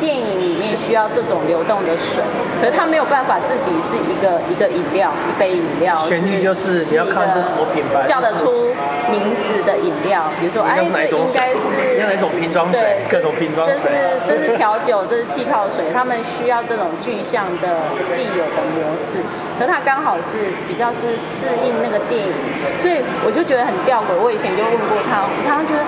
[0.00, 2.20] 电影里面需要这种流动的水，
[2.60, 5.96] 可是他没有办法自己是一个一个饮料，一杯饮料。
[6.08, 8.68] 旋律就是你要看这什么品牌，叫得出
[9.10, 13.00] 名字的饮料，比如说哎，这应该是用哪种瓶装水？
[13.08, 13.90] 各种瓶装水。
[14.26, 17.80] 这是这是调酒，这是气泡水，他们需要这种具象的
[18.12, 18.64] 既有的。
[18.74, 19.22] 模式，
[19.60, 22.32] 可是它刚好是比较是适应那个电影，
[22.80, 24.16] 所以我就觉得很吊诡。
[24.18, 25.84] 我以前就问过他，我常常觉得，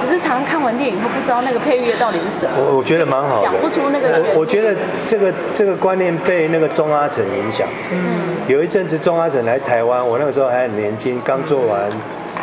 [0.00, 2.52] 可是常常看完电影后不知道那个配乐到底是什么。
[2.56, 4.08] 我我觉得蛮好的，讲不出那个。
[4.08, 4.74] 我我觉得
[5.06, 7.66] 这个这个观念被那个钟阿成影响。
[7.92, 8.36] 嗯。
[8.48, 11.88] 有一阵子钟阿成来台湾，我那个时候还很年轻，刚做完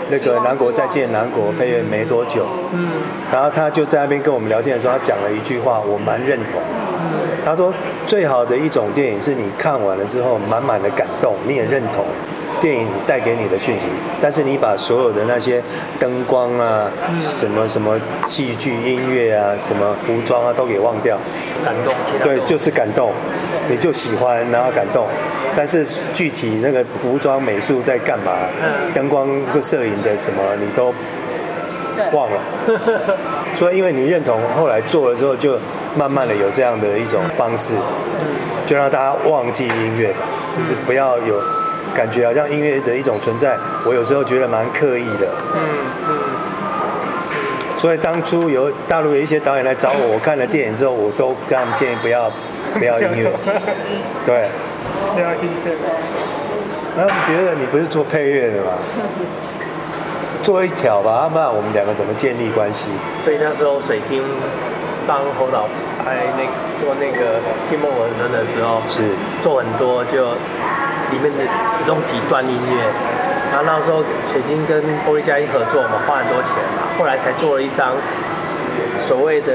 [0.10, 2.46] 那个《南国再见南国》配乐没多久。
[2.74, 2.90] 嗯。
[3.32, 6.62] 然后他就在那边跟我们聊天的时候，他讲了一句话，我蛮认同。
[7.46, 7.74] 他说
[8.06, 12.04] ：“最好的一种电影是你看完了之后满满的感动，你也认同
[12.60, 13.86] 电影带给你的讯息，
[14.22, 15.62] 但是你把所有的那些
[16.00, 16.90] 灯光啊、
[17.22, 21.18] 什么什么戏剧、音乐啊、什么服装啊都给忘掉，
[21.64, 21.94] 感动，
[22.24, 23.12] 对，就是感动，
[23.70, 25.08] 你就喜欢，然后感动，
[25.56, 28.32] 但是具体那个服装美术在干嘛，
[28.94, 30.94] 灯光和摄影的什么你都
[32.12, 32.40] 忘了，
[33.56, 35.58] 所以因为你认同，后来做了之后就。”
[35.98, 37.74] 慢慢的有这样的一种方式，
[38.68, 40.14] 就让大家忘记音乐，
[40.56, 41.42] 就是不要有
[41.98, 43.58] 感觉好像音乐的一种存在。
[43.84, 45.28] 我有时候觉得蛮刻意的。
[45.56, 45.60] 嗯
[46.10, 46.14] 嗯。
[47.80, 52.30] 所以当初有大陆有一些导演来找我，我看了电影之后，我都跟他们建议不要
[52.76, 53.32] 不要音乐。
[54.24, 54.50] 对。
[55.16, 55.72] 不要音乐。
[56.96, 58.74] 他们觉得你不是做配乐的吗？
[60.44, 62.86] 做一条吧，那我们两个怎么建立关系？
[63.24, 64.22] 所以那时候水晶。
[65.08, 65.70] 帮侯导
[66.04, 66.44] 拍那
[66.78, 70.36] 做那个《星梦纹身》的时候，是做很多，就
[71.12, 71.44] 里面的
[71.78, 72.84] 只用几段音乐。
[73.52, 77.94] 然后那时候水晶跟玻璃佳音合作嘛，花很多钱嘛，后来才做了一张
[79.00, 79.54] 所谓的。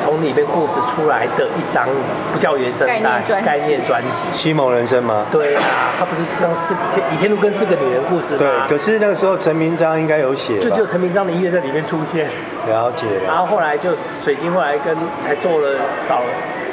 [0.00, 1.88] 从里面故事出来的一张
[2.30, 5.24] 不叫原声带概念专辑《西蒙人生》吗？
[5.30, 5.62] 对啊，
[5.98, 8.40] 他不是让四天李天禄跟四个女人故事吗？
[8.40, 12.28] 对，可是那个时候陈明章应该有写，就只有陈明章的音乐在里面出现。
[12.66, 13.06] 了解。
[13.26, 16.20] 然后后来就水晶后来跟才做了找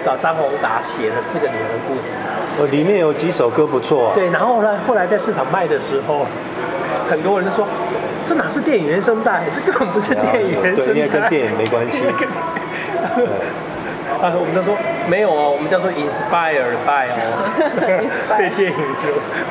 [0.04, 2.16] 找张宏达写的四个女人故事。
[2.60, 4.12] 哦，里面有几首歌不错。
[4.14, 6.26] 对，然后呢，后来在市场卖的时候，
[7.10, 7.68] 很多人都说
[8.26, 9.43] 这哪是电影原声带？
[9.54, 10.93] 这根本不是电影原声带。
[10.93, 12.04] 对，因为跟电影没关系。
[14.22, 14.76] 啊，我们都说
[15.08, 17.41] 没有哦，我们叫做 inspired by 哦，
[18.38, 18.78] 被电影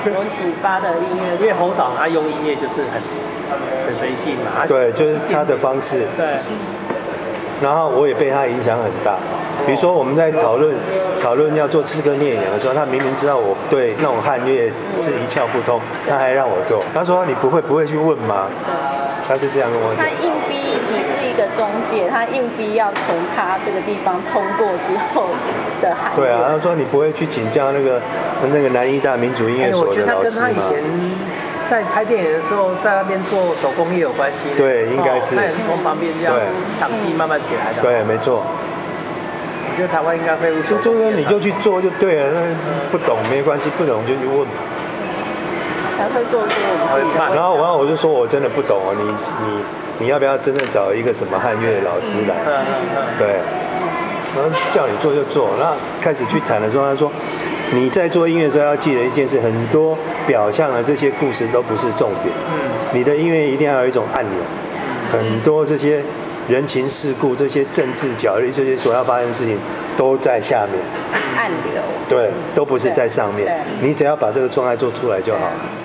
[0.04, 1.36] 所启发的音乐。
[1.40, 3.02] 因为侯导他用音乐就是很
[3.86, 6.06] 很随性嘛，对，就是他的方式。
[6.16, 6.38] 对。
[7.60, 9.18] 然后我也被他影响很大，
[9.66, 10.74] 比如说我们在讨论
[11.22, 16.82] 讨论要做刺客聂隐娘的时候，他明明知道我对那种汉乐是一窍不通，他还让我做。
[16.94, 18.46] 他说你不会不会去问吗？
[19.28, 20.04] 他是这样跟我讲。
[20.04, 20.58] 他硬逼
[20.90, 25.28] 你是一个中介，他硬逼要从他这个地方通过之后
[25.80, 28.00] 的汉对啊，他说你不会去请教那个
[28.52, 30.48] 那个南医大民族音乐所的老师吗？
[31.70, 34.50] 在拍电影的时候，在那边做手工业有关系。
[34.56, 35.36] 对，应该是。
[35.36, 36.34] 他也是从旁边这样
[36.76, 37.80] 场记慢慢起来的。
[37.80, 38.42] 对，没错。
[39.70, 40.50] 我觉得台湾应该会。
[40.62, 42.40] 就就说你就去做就对了，那
[42.90, 44.44] 不懂没关系，不懂就去问
[46.12, 49.04] 会做出我们自己然后，然后我就说我真的不懂哦，你
[49.46, 49.62] 你
[50.00, 52.34] 你要不要真正找一个什么汉乐的老师来？
[53.18, 53.38] 对。
[54.34, 57.10] 然后叫你做就做，然后开始去谈的时候，他说。
[57.72, 59.96] 你在做音乐的时候要记得一件事，很多
[60.26, 62.34] 表象的这些故事都不是重点。
[62.50, 64.40] 嗯，你的音乐一定要有一种暗流，
[65.12, 66.02] 很多这些
[66.50, 69.56] 人情世故、这些政治角力、这些所要发生的事情
[69.96, 70.82] 都在下面。
[71.38, 71.80] 暗流。
[72.08, 73.64] 对，都不是在上面。
[73.80, 75.38] 你只要把这个状态做出来就好。
[75.38, 75.79] 刚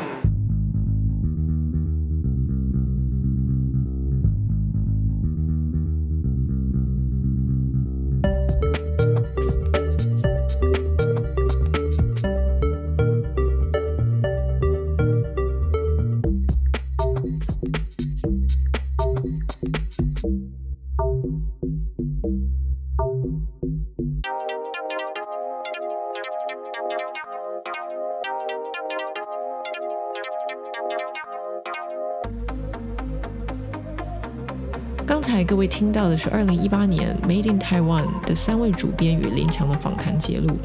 [36.26, 40.58] 是二零一八年 Made in Taiwan 的三位主编与林强的访谈节录，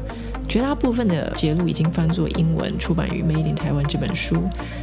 [0.49, 4.37] 绝大部分的节录已经翻作英文出版于 Made in Taiwan 这本书。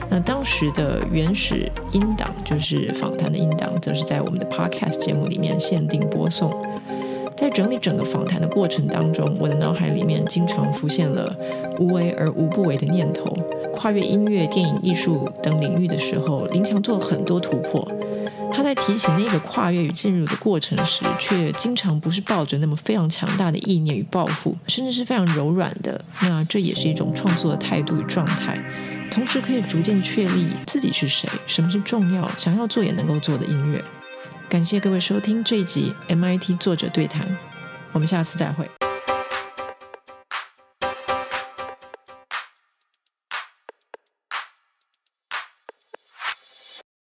[0.08, 6.48] 那当时的原始音档，就是访谈的音档，则是在我们的 Podcast 节目里面限定播送。
[7.36, 11.36] 在整理整个访谈的过程当中，我的脑海里面经常浮现了
[11.80, 13.36] 无为而无不为的念头。
[13.74, 17.86] 跨越音乐、电影、艺术等领域的时候，林强做了很多突破。
[18.58, 26.04] 他在提起那个跨越与进入的过程时，却经常不是抱着那么非常强大的意念与抱负，甚至是非常柔软的。
[26.22, 28.60] 那这也是一种创作的态度与状态，
[29.12, 33.80] 同时可以逐渐确立自己是谁，什么是重要，想要做也能够做的音乐。
[34.48, 37.24] 感谢各位收听这一集 MIT 作者对谈，
[37.92, 38.77] 我们下次再会。